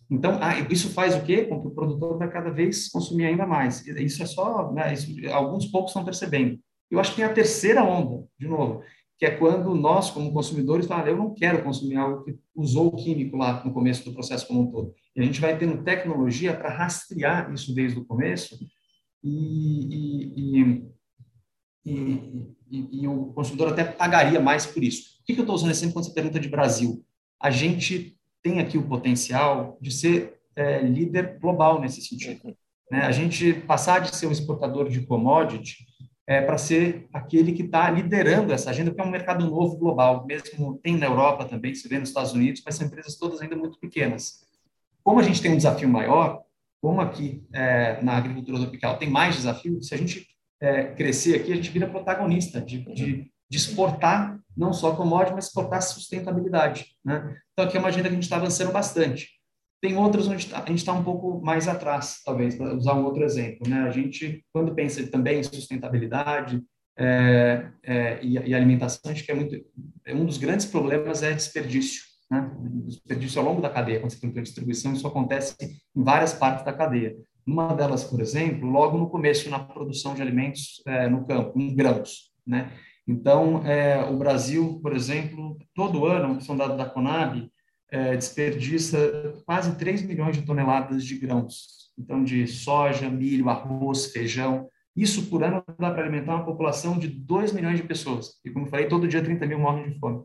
Então, 0.10 0.38
ah, 0.42 0.60
isso 0.70 0.90
faz 0.90 1.16
o 1.16 1.24
quê? 1.24 1.46
Com 1.46 1.62
que 1.62 1.68
o 1.68 1.72
produtor 1.72 2.18
vai 2.18 2.30
cada 2.30 2.52
vez 2.52 2.90
consumir 2.90 3.26
ainda 3.26 3.46
mais. 3.46 3.86
Isso 3.88 4.22
é 4.22 4.26
só, 4.26 4.72
né, 4.72 4.94
isso, 4.94 5.12
alguns 5.32 5.66
poucos 5.66 5.92
estão 5.92 6.06
percebendo. 6.06 6.60
Eu 6.92 7.00
acho 7.00 7.12
que 7.12 7.18
tem 7.18 7.26
a 7.26 7.34
terceira 7.34 7.84
onda, 7.84 8.28
de 8.40 8.48
novo, 8.48 8.84
que 9.18 9.26
é 9.26 9.32
quando 9.32 9.74
nós, 9.74 10.12
como 10.12 10.32
consumidores, 10.32 10.86
falamos, 10.86 11.10
eu 11.10 11.18
não 11.18 11.34
quero 11.34 11.64
consumir 11.64 11.96
algo 11.96 12.24
que 12.24 12.38
usou 12.56 12.88
o 12.88 12.96
químico 12.96 13.38
lá 13.38 13.64
no 13.64 13.74
começo 13.74 14.06
do 14.06 14.14
processo 14.14 14.48
como 14.48 14.62
um 14.62 14.72
todo. 14.72 14.94
E 15.16 15.22
a 15.22 15.24
gente 15.24 15.42
vai 15.42 15.58
tendo 15.58 15.84
tecnologia 15.84 16.56
para 16.56 16.70
rastrear 16.70 17.52
isso 17.54 17.74
desde 17.74 17.98
o 17.98 18.06
começo 18.06 18.58
e, 19.24 20.36
e, 20.36 20.84
e, 21.86 22.56
e, 22.70 23.08
o 23.08 23.34
consumidor 23.34 23.70
até 23.70 23.84
pagaria 23.84 24.40
mais 24.40 24.66
por 24.66 24.84
isso. 24.84 25.18
Por 25.18 25.26
que, 25.26 25.34
que 25.34 25.40
eu 25.40 25.44
estou 25.44 25.56
usando 25.56 25.72
exemplo 25.72 25.94
quando 25.94 26.06
você 26.06 26.14
pergunta 26.14 26.40
de 26.40 26.50
Brasil? 26.50 27.04
A 27.42 27.50
gente 27.50 28.15
tem 28.46 28.60
aqui 28.60 28.78
o 28.78 28.88
potencial 28.88 29.76
de 29.82 29.90
ser 29.90 30.38
é, 30.56 30.80
líder 30.80 31.40
global 31.40 31.82
nesse 31.82 32.00
sentido. 32.00 32.56
Né? 32.92 33.00
A 33.00 33.12
gente 33.12 33.54
passar 33.54 34.02
de 34.02 34.16
ser 34.16 34.28
um 34.28 34.32
exportador 34.32 34.88
de 34.88 35.04
commodity 35.04 35.84
é, 36.28 36.42
para 36.42 36.56
ser 36.56 37.08
aquele 37.12 37.54
que 37.54 37.64
está 37.64 37.90
liderando 37.90 38.54
essa 38.54 38.70
agenda, 38.70 38.92
porque 38.92 39.02
é 39.02 39.06
um 39.06 39.12
mercado 39.12 39.50
novo 39.50 39.78
global, 39.78 40.28
mesmo 40.28 40.78
tem 40.84 40.96
na 40.96 41.08
Europa 41.08 41.46
também, 41.46 41.74
se 41.74 41.88
vê 41.88 41.98
nos 41.98 42.10
Estados 42.10 42.34
Unidos, 42.34 42.62
mas 42.64 42.76
são 42.76 42.86
empresas 42.86 43.18
todas 43.18 43.42
ainda 43.42 43.56
muito 43.56 43.80
pequenas. 43.80 44.46
Como 45.04 45.20
a 45.20 45.24
gente 45.24 45.42
tem 45.42 45.52
um 45.52 45.58
desafio 45.58 45.90
maior, 45.90 46.44
como 46.80 47.02
aqui 47.02 47.44
é, 47.52 48.00
na 48.04 48.16
agricultura 48.16 48.60
tropical 48.60 49.00
tem 49.00 49.10
mais 49.10 49.38
desafio, 49.38 49.82
se 49.82 49.96
a 49.96 49.98
gente 49.98 50.28
é, 50.62 50.84
crescer 50.84 51.36
aqui, 51.36 51.52
a 51.52 51.56
gente 51.56 51.72
vira 51.72 51.90
protagonista 51.90 52.62
de, 52.62 52.78
de, 52.94 53.32
de, 53.56 53.58
exportar 53.58 54.40
não 54.56 54.72
só 54.72 54.96
commodity, 54.96 55.34
mas 55.34 55.46
exportar 55.46 55.82
sustentabilidade. 55.82 56.96
Né? 57.04 57.38
Então, 57.52 57.66
aqui 57.66 57.78
é 57.78 57.80
uma 57.80 57.90
agenda 57.90 58.04
que 58.04 58.14
a 58.14 58.16
gente 58.16 58.24
está 58.24 58.38
avançando 58.38 58.72
bastante. 58.72 59.30
Tem 59.82 59.98
outras 59.98 60.28
onde 60.28 60.48
tá, 60.48 60.64
a 60.64 60.70
gente 60.70 60.80
está 60.80 60.94
um 60.94 61.04
pouco 61.04 61.44
mais 61.44 61.68
atrás, 61.68 62.22
talvez, 62.26 62.56
para 62.56 62.74
usar 62.74 62.94
um 62.94 63.04
outro 63.04 63.24
exemplo. 63.24 63.70
Né? 63.70 63.82
A 63.82 63.92
gente, 63.92 64.44
quando 64.54 64.74
pensa 64.74 65.06
também 65.08 65.40
em 65.40 65.44
sustentabilidade 65.44 66.62
é, 66.98 67.68
é, 67.84 68.20
e, 68.24 68.34
e, 68.34 68.56
alimentação, 68.56 69.12
acho 69.12 69.24
que 69.24 69.32
é 69.32 69.36
muito 69.36 69.56
é 70.06 70.14
um 70.14 70.26
dos 70.26 70.38
grandes 70.38 70.66
problemas 70.66 71.22
é 71.22 71.34
desperdício. 71.34 72.04
Né? 72.32 72.50
Desperdício 72.86 73.40
ao 73.40 73.46
longo 73.46 73.62
da 73.62 73.70
cadeia, 73.70 74.00
quando 74.00 74.12
você 74.12 74.20
tem 74.20 74.32
distribuição, 74.44 74.94
isso 74.94 75.08
acontece 75.08 75.56
em 75.62 76.04
várias 76.04 76.34
partes 76.34 76.64
da 76.64 76.74
cadeia. 76.74 77.16
Uma 77.46 77.76
delas, 77.76 78.04
por 78.04 78.22
exemplo, 78.22 78.68
logo 78.68 78.98
no 78.98 79.10
começo, 79.10 79.50
na 79.50 79.60
produção 79.60 80.16
de 80.16 80.22
alimentos 80.22 80.82
é, 80.88 81.08
no 81.08 81.26
campo, 81.28 81.60
em 81.60 81.76
grãos. 81.76 82.32
Né? 82.48 82.72
Então, 83.08 83.66
é, 83.66 84.04
o 84.04 84.18
Brasil, 84.18 84.80
por 84.82 84.96
exemplo, 84.96 85.58
todo 85.74 86.06
ano, 86.06 86.42
são 86.42 86.58
dados 86.58 86.78
da 86.78 86.86
Conab, 86.86 87.50
é, 87.92 88.16
desperdiça 88.16 89.34
quase 89.46 89.76
3 89.78 90.02
milhões 90.02 90.36
de 90.36 90.44
toneladas 90.44 91.06
de 91.06 91.18
grãos. 91.18 91.92
Então, 91.98 92.24
de 92.24 92.48
soja, 92.48 93.10
milho, 93.10 93.50
arroz, 93.50 94.08
feijão. 94.08 94.68
Isso 94.96 95.28
por 95.30 95.44
ano 95.44 95.64
dá 95.80 95.92
para 95.92 96.04
alimentar 96.04 96.36
uma 96.36 96.46
população 96.46 96.98
de 96.98 97.08
2 97.08 97.54
milhões 97.54 97.78
de 97.78 97.84
pessoas. 97.84 98.40
E, 98.44 98.50
como 98.50 98.66
falei, 98.66 98.88
todo 98.88 99.08
dia 99.08 99.24
30 99.24 99.46
mil 99.46 99.60
morrem 99.60 99.92
de 99.92 100.00
fome. 100.00 100.24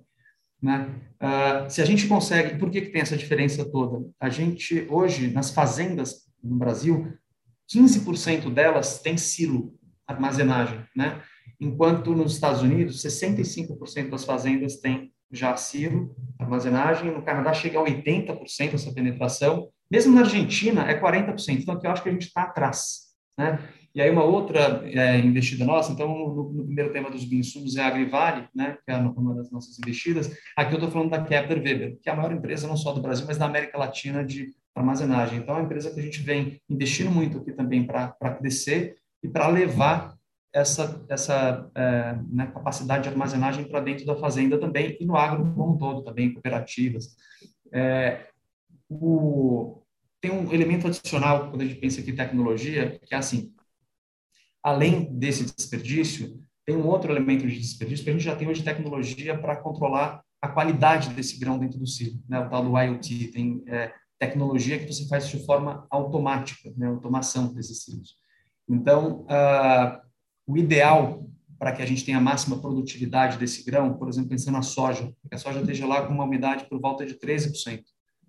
Né? 0.63 0.89
Uh, 1.21 1.71
se 1.71 1.81
a 1.81 1.85
gente 1.85 2.07
consegue, 2.07 2.59
por 2.59 2.71
que, 2.71 2.81
que 2.83 2.91
tem 2.91 3.03
essa 3.03 3.17
diferença 3.17 3.65
toda? 3.71 4.07
A 4.19 4.29
gente, 4.29 4.87
hoje, 4.91 5.33
nas 5.33 5.51
fazendas 5.51 6.29
no 6.43 6.57
Brasil, 6.57 7.13
15% 7.73 8.53
delas 8.53 9.01
tem 9.01 9.17
silo, 9.17 9.75
armazenagem, 10.07 10.85
né? 10.95 11.23
Enquanto 11.61 12.15
nos 12.15 12.33
Estados 12.33 12.63
Unidos, 12.63 13.03
65% 13.03 14.09
das 14.09 14.25
fazendas 14.25 14.77
têm 14.77 15.13
já 15.31 15.57
silo, 15.57 16.15
armazenagem. 16.39 17.13
No 17.13 17.23
Canadá 17.23 17.53
chega 17.53 17.79
a 17.79 17.85
80% 17.85 18.75
essa 18.75 18.93
penetração. 18.93 19.69
Mesmo 19.91 20.15
na 20.15 20.23
Argentina 20.23 20.91
é 20.91 20.99
40%. 20.99 21.61
Então 21.61 21.75
aqui 21.75 21.87
eu 21.87 21.91
acho 21.91 22.03
que 22.03 22.09
a 22.09 22.13
gente 22.13 22.27
está 22.27 22.43
atrás, 22.43 23.11
né? 23.39 23.59
E 23.93 24.01
aí 24.01 24.09
uma 24.09 24.23
outra 24.23 24.83
é, 24.85 25.19
investida 25.19 25.65
nossa, 25.65 25.93
então 25.93 26.09
no, 26.09 26.53
no, 26.53 26.65
primeiro 26.65 26.93
tema 26.93 27.11
dos 27.11 27.25
bioinsumos 27.25 27.77
é 27.77 27.83
a 27.83 27.89
Agrivale, 27.89 28.47
né, 28.55 28.79
que 28.85 28.93
é 28.93 28.97
uma 28.97 29.35
das 29.35 29.51
nossas 29.51 29.77
investidas. 29.81 30.33
Aqui 30.57 30.75
eu 30.75 30.77
estou 30.77 30.93
falando 30.93 31.11
da 31.11 31.25
Kepler 31.25 31.61
Weber, 31.61 31.99
que 32.01 32.09
é 32.09 32.13
a 32.13 32.15
maior 32.15 32.31
empresa 32.31 32.69
não 32.69 32.77
só 32.77 32.93
do 32.93 33.03
Brasil, 33.03 33.27
mas 33.27 33.37
da 33.37 33.47
América 33.47 33.77
Latina 33.77 34.25
de 34.25 34.55
armazenagem. 34.77 35.41
Então 35.41 35.57
é 35.57 35.59
uma 35.59 35.65
empresa 35.65 35.93
que 35.93 35.99
a 35.99 36.03
gente 36.05 36.23
vem 36.23 36.61
investindo 36.71 37.11
muito 37.11 37.39
aqui 37.39 37.51
também 37.53 37.85
para 37.85 38.35
crescer 38.39 38.95
e 39.25 39.29
para 39.29 39.49
levar 39.49 40.15
essa, 40.53 41.05
essa 41.09 41.71
é, 41.75 42.19
né, 42.29 42.47
capacidade 42.47 43.05
de 43.05 43.09
armazenagem 43.09 43.65
para 43.65 43.81
dentro 43.81 44.05
da 44.05 44.17
fazenda 44.17 44.59
também 44.59 44.97
e 45.01 45.05
no 45.05 45.17
agro 45.17 45.45
como 45.55 45.75
um 45.75 45.79
todo 45.79 46.03
também, 46.03 46.33
cooperativas. 46.33 47.17
É, 47.73 48.27
o, 48.89 49.83
tem 50.21 50.31
um 50.31 50.53
elemento 50.53 50.87
adicional 50.87 51.49
quando 51.51 51.63
a 51.63 51.65
gente 51.65 51.81
pensa 51.81 52.01
em 52.01 52.17
tecnologia, 52.17 52.99
que 52.99 53.15
é 53.15 53.19
assim, 53.19 53.53
além 54.63 55.05
desse 55.17 55.45
desperdício, 55.45 56.41
tem 56.67 56.77
um 56.77 56.87
outro 56.87 57.13
elemento 57.13 57.47
de 57.47 57.59
desperdício 57.59 58.05
que 58.05 58.11
a 58.11 58.13
gente 58.13 58.25
já 58.25 58.37
tem 58.37 58.49
hoje 58.49 58.63
tecnologia 58.63 59.39
para 59.39 59.57
controlar 59.57 60.23
a 60.43 60.49
qualidade 60.49 61.11
desse 61.11 61.39
grão 61.39 61.59
dentro 61.59 61.79
do 61.79 61.87
silo, 61.87 62.19
né, 62.29 62.41
o 62.41 62.49
tal 62.49 62.65
do 62.65 62.79
IoT, 62.79 63.29
tem 63.29 63.63
é, 63.67 63.93
tecnologia 64.19 64.79
que 64.79 64.93
você 64.93 65.07
faz 65.07 65.29
de 65.29 65.45
forma 65.45 65.87
automática, 65.91 66.73
né, 66.77 66.87
automação 66.87 67.53
desses 67.53 67.85
silos. 67.85 68.17
Então, 68.69 69.23
uh, 69.23 70.10
o 70.51 70.57
ideal 70.57 71.25
para 71.59 71.73
que 71.73 71.83
a 71.83 71.87
gente 71.87 72.05
tenha 72.05 72.19
a 72.19 72.21
máxima 72.21 72.59
produtividade 72.59 73.39
desse 73.39 73.65
grão, 73.65 73.93
por 73.95 74.09
exemplo, 74.09 74.31
pensando 74.31 74.55
na 74.55 74.63
soja, 74.63 75.13
que 75.29 75.35
a 75.35 75.39
soja 75.39 75.61
esteja 75.61 75.87
lá 75.87 76.07
com 76.07 76.13
uma 76.13 76.25
umidade 76.25 76.65
por 76.65 76.81
volta 76.81 77.05
de 77.07 77.15
13%. 77.15 77.83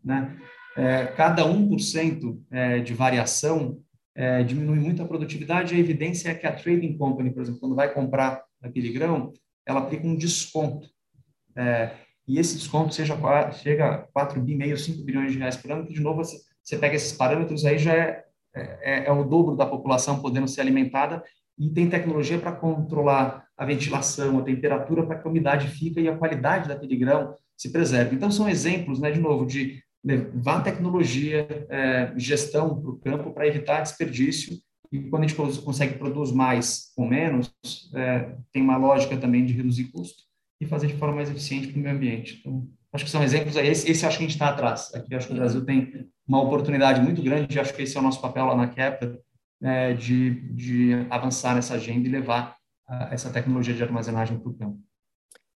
Né? 0.03 0.37
É, 0.77 1.05
cada 1.07 1.43
1% 1.43 2.39
é, 2.51 2.79
de 2.79 2.93
variação 2.93 3.79
é, 4.13 4.43
diminui 4.43 4.79
muito 4.79 5.01
a 5.01 5.07
produtividade. 5.07 5.73
A 5.73 5.79
evidência 5.79 6.29
é 6.29 6.35
que 6.35 6.45
a 6.45 6.51
trading 6.51 6.97
company, 6.97 7.31
por 7.31 7.41
exemplo, 7.41 7.59
quando 7.59 7.75
vai 7.75 7.91
comprar 7.93 8.43
aquele 8.61 8.91
grão, 8.91 9.31
ela 9.65 9.79
aplica 9.79 10.05
um 10.05 10.15
desconto. 10.15 10.87
É, 11.55 11.91
e 12.27 12.37
esse 12.37 12.55
desconto 12.55 12.93
seja, 12.93 13.17
chega 13.53 14.07
a 14.13 14.27
4,5, 14.27 14.77
5 14.77 15.03
bilhões 15.03 15.31
de 15.31 15.39
reais 15.39 15.55
por 15.55 15.71
ano, 15.71 15.87
que, 15.87 15.93
de 15.93 16.01
novo, 16.01 16.17
você, 16.17 16.37
você 16.61 16.77
pega 16.77 16.95
esses 16.95 17.13
parâmetros, 17.13 17.65
aí 17.65 17.79
já 17.79 17.95
é, 17.95 18.25
é, 18.53 19.05
é 19.05 19.11
o 19.11 19.23
dobro 19.23 19.55
da 19.55 19.65
população 19.65 20.21
podendo 20.21 20.47
ser 20.47 20.61
alimentada 20.61 21.23
e 21.57 21.69
tem 21.69 21.89
tecnologia 21.89 22.39
para 22.39 22.51
controlar 22.51 23.45
a 23.57 23.65
ventilação, 23.65 24.39
a 24.39 24.43
temperatura, 24.43 25.05
para 25.05 25.17
que 25.17 25.27
a 25.27 25.29
umidade 25.29 25.67
fique 25.67 25.99
e 25.99 26.07
a 26.07 26.17
qualidade 26.17 26.67
daquele 26.67 26.95
grão 26.95 27.35
se 27.57 27.71
preserve. 27.71 28.15
Então, 28.15 28.31
são 28.31 28.49
exemplos, 28.49 28.99
né, 28.99 29.11
de 29.11 29.19
novo, 29.19 29.45
de 29.45 29.83
levar 30.03 30.63
tecnologia, 30.63 31.47
é, 31.69 32.11
gestão 32.17 32.81
para 32.81 32.89
o 32.89 32.97
campo 32.97 33.31
para 33.31 33.47
evitar 33.47 33.81
desperdício 33.81 34.57
e 34.91 34.99
quando 35.09 35.23
a 35.23 35.27
gente 35.27 35.61
consegue 35.61 35.97
produzir 35.97 36.35
mais 36.35 36.91
com 36.95 37.07
menos, 37.07 37.49
é, 37.95 38.35
tem 38.51 38.61
uma 38.61 38.75
lógica 38.75 39.15
também 39.15 39.45
de 39.45 39.53
reduzir 39.53 39.85
custo 39.85 40.23
e 40.59 40.65
fazer 40.65 40.87
de 40.87 40.95
forma 40.95 41.15
mais 41.15 41.29
eficiente 41.29 41.67
para 41.67 41.79
o 41.79 41.81
meio 41.81 41.95
ambiente. 41.95 42.39
Então, 42.39 42.67
acho 42.91 43.05
que 43.05 43.11
são 43.11 43.23
exemplos. 43.23 43.55
Esse, 43.55 43.89
esse 43.89 44.05
acho 44.05 44.17
que 44.17 44.23
a 44.25 44.27
gente 44.27 44.35
está 44.35 44.49
atrás. 44.49 44.93
Aqui 44.93 45.15
acho 45.15 45.27
que 45.27 45.33
o 45.33 45.37
Brasil 45.37 45.63
tem 45.63 46.07
uma 46.27 46.41
oportunidade 46.41 46.99
muito 47.01 47.21
grande. 47.21 47.57
Acho 47.57 47.73
que 47.73 47.83
esse 47.83 47.95
é 47.95 47.99
o 48.01 48.03
nosso 48.03 48.21
papel 48.21 48.45
lá 48.45 48.55
na 48.55 48.67
Kepler, 48.67 49.17
é, 49.61 49.93
de, 49.93 50.31
de 50.53 51.05
avançar 51.09 51.55
nessa 51.55 51.75
agenda 51.75 52.07
e 52.07 52.11
levar 52.11 52.57
uh, 52.89 53.11
essa 53.11 53.31
tecnologia 53.31 53.73
de 53.73 53.83
armazenagem 53.83 54.39
para 54.39 54.49
o 54.49 54.53
campo. 54.53 54.79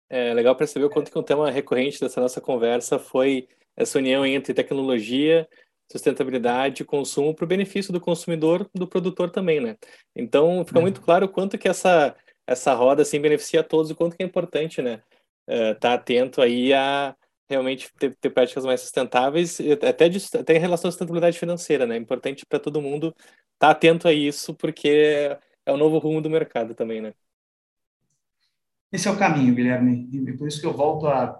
É 0.09 0.33
legal 0.33 0.55
perceber 0.55 0.85
o 0.85 0.89
quanto 0.89 1.11
que 1.11 1.17
um 1.17 1.23
tema 1.23 1.49
recorrente 1.49 1.99
dessa 1.99 2.21
nossa 2.21 2.39
conversa 2.39 2.99
foi 2.99 3.47
essa 3.75 3.97
união 3.97 4.25
entre 4.25 4.53
tecnologia, 4.53 5.47
sustentabilidade 5.91 6.83
e 6.83 6.85
consumo 6.85 7.33
para 7.33 7.45
o 7.45 7.47
benefício 7.47 7.91
do 7.91 7.99
consumidor, 7.99 8.69
do 8.73 8.87
produtor 8.87 9.29
também, 9.31 9.59
né? 9.59 9.75
Então 10.15 10.63
fica 10.65 10.79
é. 10.79 10.81
muito 10.81 11.01
claro 11.01 11.25
o 11.25 11.29
quanto 11.29 11.57
que 11.57 11.67
essa 11.67 12.15
essa 12.47 12.73
roda 12.75 13.01
assim 13.01 13.19
beneficia 13.19 13.61
a 13.61 13.63
todos, 13.63 13.89
o 13.89 13.95
quanto 13.95 14.15
que 14.15 14.21
é 14.21 14.25
importante, 14.25 14.81
né? 14.81 15.01
Estar 15.47 15.71
uh, 15.71 15.79
tá 15.79 15.93
atento 15.95 16.41
aí 16.41 16.73
a 16.73 17.15
realmente 17.49 17.91
ter, 17.97 18.15
ter, 18.15 18.29
práticas 18.29 18.65
mais 18.65 18.81
sustentáveis, 18.81 19.59
até, 19.87 20.09
de, 20.09 20.19
até 20.37 20.55
em 20.55 20.59
relação 20.59 20.89
à 20.89 20.91
sustentabilidade 20.91 21.37
financeira, 21.37 21.85
né? 21.85 21.95
É 21.95 21.99
importante 21.99 22.45
para 22.45 22.59
todo 22.59 22.81
mundo 22.81 23.07
estar 23.17 23.67
tá 23.67 23.69
atento 23.69 24.07
a 24.07 24.13
isso, 24.13 24.53
porque 24.55 25.37
é 25.65 25.71
o 25.71 25.77
novo 25.77 25.97
rumo 25.97 26.21
do 26.21 26.29
mercado 26.29 26.73
também, 26.73 27.01
né? 27.01 27.13
Esse 28.91 29.07
é 29.07 29.11
o 29.11 29.17
caminho, 29.17 29.53
Guilherme, 29.53 30.09
e 30.11 30.33
por 30.33 30.47
isso 30.47 30.61
que 30.61 30.67
eu 30.67 30.73
volto 30.73 31.07
a, 31.07 31.39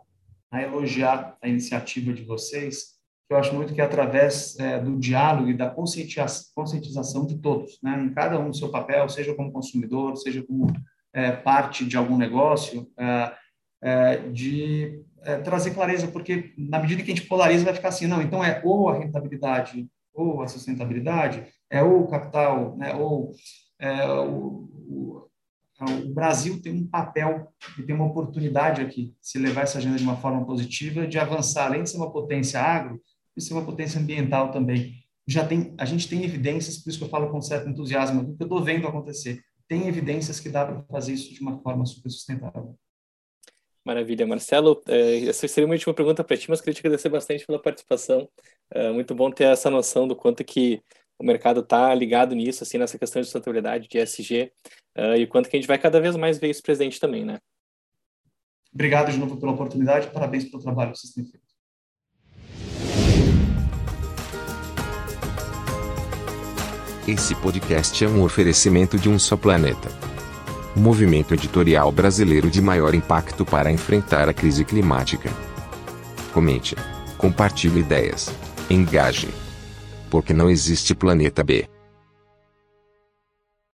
a 0.51 0.61
elogiar 0.61 1.37
a 1.41 1.47
iniciativa 1.47 2.11
de 2.11 2.23
vocês, 2.23 2.95
que 3.27 3.33
eu 3.33 3.37
acho 3.37 3.53
muito 3.55 3.73
que 3.73 3.81
é 3.81 3.83
através 3.83 4.59
é, 4.59 4.79
do 4.79 4.97
diálogo 4.99 5.49
e 5.49 5.57
da 5.57 5.69
conscientização, 5.69 7.25
de 7.25 7.39
todos, 7.39 7.79
né? 7.81 7.99
Em 8.03 8.13
cada 8.13 8.37
um 8.39 8.49
do 8.51 8.57
seu 8.57 8.69
papel, 8.69 9.07
seja 9.09 9.33
como 9.33 9.51
consumidor, 9.51 10.17
seja 10.17 10.43
como 10.43 10.67
é, 11.13 11.31
parte 11.31 11.85
de 11.85 11.97
algum 11.97 12.17
negócio, 12.17 12.91
é, 12.97 13.33
é 13.81 14.17
de 14.29 15.01
é, 15.25 15.37
trazer 15.37 15.73
clareza, 15.73 16.07
porque 16.07 16.53
na 16.57 16.79
medida 16.79 17.03
que 17.03 17.11
a 17.11 17.15
gente 17.15 17.27
polariza, 17.27 17.65
vai 17.65 17.73
ficar 17.73 17.89
assim, 17.89 18.07
não, 18.07 18.21
então 18.21 18.43
é 18.43 18.61
ou 18.63 18.89
a 18.89 18.97
rentabilidade 18.97 19.87
ou 20.13 20.41
a 20.41 20.47
sustentabilidade, 20.47 21.45
é 21.69 21.83
ou 21.83 22.03
o 22.03 22.07
capital, 22.07 22.77
né, 22.77 22.93
ou 22.93 23.33
é, 23.79 24.07
o, 24.07 24.69
o, 24.87 25.27
o, 25.81 26.13
Brasil 26.13 26.61
tem 26.61 26.71
um 26.71 26.87
papel 26.87 27.51
e 27.77 27.83
tem 27.83 27.93
uma 27.93 28.05
oportunidade 28.05 28.81
aqui, 28.81 29.13
se 29.21 29.37
levar 29.37 29.63
essa 29.63 29.77
agenda 29.77 29.97
de 29.97 30.03
uma 30.03 30.15
forma 30.15 30.45
positiva, 30.45 31.05
de 31.05 31.19
avançar, 31.19 31.65
além 31.65 31.83
de 31.83 31.89
ser 31.89 31.97
uma 31.97 32.11
potência 32.11 32.61
agro, 32.61 33.01
de 33.35 33.43
ser 33.43 33.53
uma 33.53 33.65
potência 33.65 33.99
ambiental 33.99 34.51
também. 34.51 34.93
Já 35.27 35.45
tem, 35.45 35.73
a 35.77 35.85
gente 35.85 36.07
tem 36.07 36.23
evidências, 36.23 36.77
por 36.77 36.89
isso 36.89 36.99
que 36.99 37.03
eu 37.03 37.09
falo 37.09 37.29
com 37.29 37.41
certo 37.41 37.67
entusiasmo, 37.67 38.37
que 38.37 38.43
eu 38.43 38.45
estou 38.45 38.63
vendo 38.63 38.87
acontecer. 38.87 39.41
Tem 39.67 39.87
evidências 39.87 40.39
que 40.39 40.47
dá 40.47 40.63
para 40.65 40.83
fazer 40.83 41.13
isso 41.13 41.33
de 41.33 41.41
uma 41.41 41.59
forma 41.59 41.85
super 41.85 42.09
sustentável. 42.09 42.77
Maravilha, 43.85 44.25
Marcelo. 44.25 44.81
É, 44.87 45.25
essa 45.25 45.47
seria 45.47 45.67
uma 45.67 45.75
última 45.75 45.93
pergunta 45.93 46.23
para 46.23 46.35
ti, 46.35 46.49
mas 46.49 46.59
queria 46.59 46.73
te 46.73 46.79
agradecer 46.79 47.07
bastante 47.07 47.45
pela 47.45 47.61
participação. 47.61 48.27
É 48.71 48.91
muito 48.91 49.13
bom 49.13 49.29
ter 49.29 49.43
essa 49.43 49.69
noção 49.69 50.07
do 50.07 50.15
quanto 50.15 50.43
que 50.43 50.81
o 51.19 51.23
mercado 51.23 51.59
está 51.59 51.93
ligado 51.93 52.33
nisso, 52.33 52.63
assim, 52.63 52.79
nessa 52.79 52.97
questão 52.97 53.21
de 53.21 53.27
sustentabilidade, 53.27 53.87
de 53.87 53.97
ESG, 53.99 54.51
uh, 54.97 55.15
e 55.15 55.23
o 55.23 55.27
quanto 55.27 55.47
que 55.47 55.55
a 55.55 55.59
gente 55.59 55.67
vai 55.67 55.77
cada 55.77 56.01
vez 56.01 56.15
mais 56.15 56.39
ver 56.39 56.49
isso 56.49 56.63
presente 56.63 56.99
também, 56.99 57.23
né? 57.23 57.37
Obrigado 58.73 59.11
de 59.11 59.17
novo 59.17 59.37
pela 59.37 59.53
oportunidade, 59.53 60.09
parabéns 60.09 60.45
pelo 60.45 60.61
trabalho 60.61 60.91
que 60.91 60.99
vocês 60.99 61.13
têm 61.13 61.23
feito. 61.23 61.45
Esse 67.07 67.35
podcast 67.35 68.03
é 68.03 68.07
um 68.07 68.23
oferecimento 68.23 68.97
de 68.97 69.07
um 69.07 69.19
só 69.19 69.37
planeta. 69.37 70.14
O 70.75 70.79
movimento 70.79 71.33
editorial 71.33 71.89
brasileiro 71.89 72.49
de 72.49 72.61
maior 72.61 72.93
impacto 72.93 73.45
para 73.45 73.71
enfrentar 73.71 74.27
a 74.27 74.33
crise 74.33 74.65
climática. 74.65 75.29
Comente, 76.33 76.75
compartilhe 77.17 77.79
ideias, 77.79 78.29
engaje. 78.69 79.29
Porque 80.09 80.33
não 80.33 80.49
existe 80.49 80.93
planeta 80.93 81.43
B. 81.43 81.74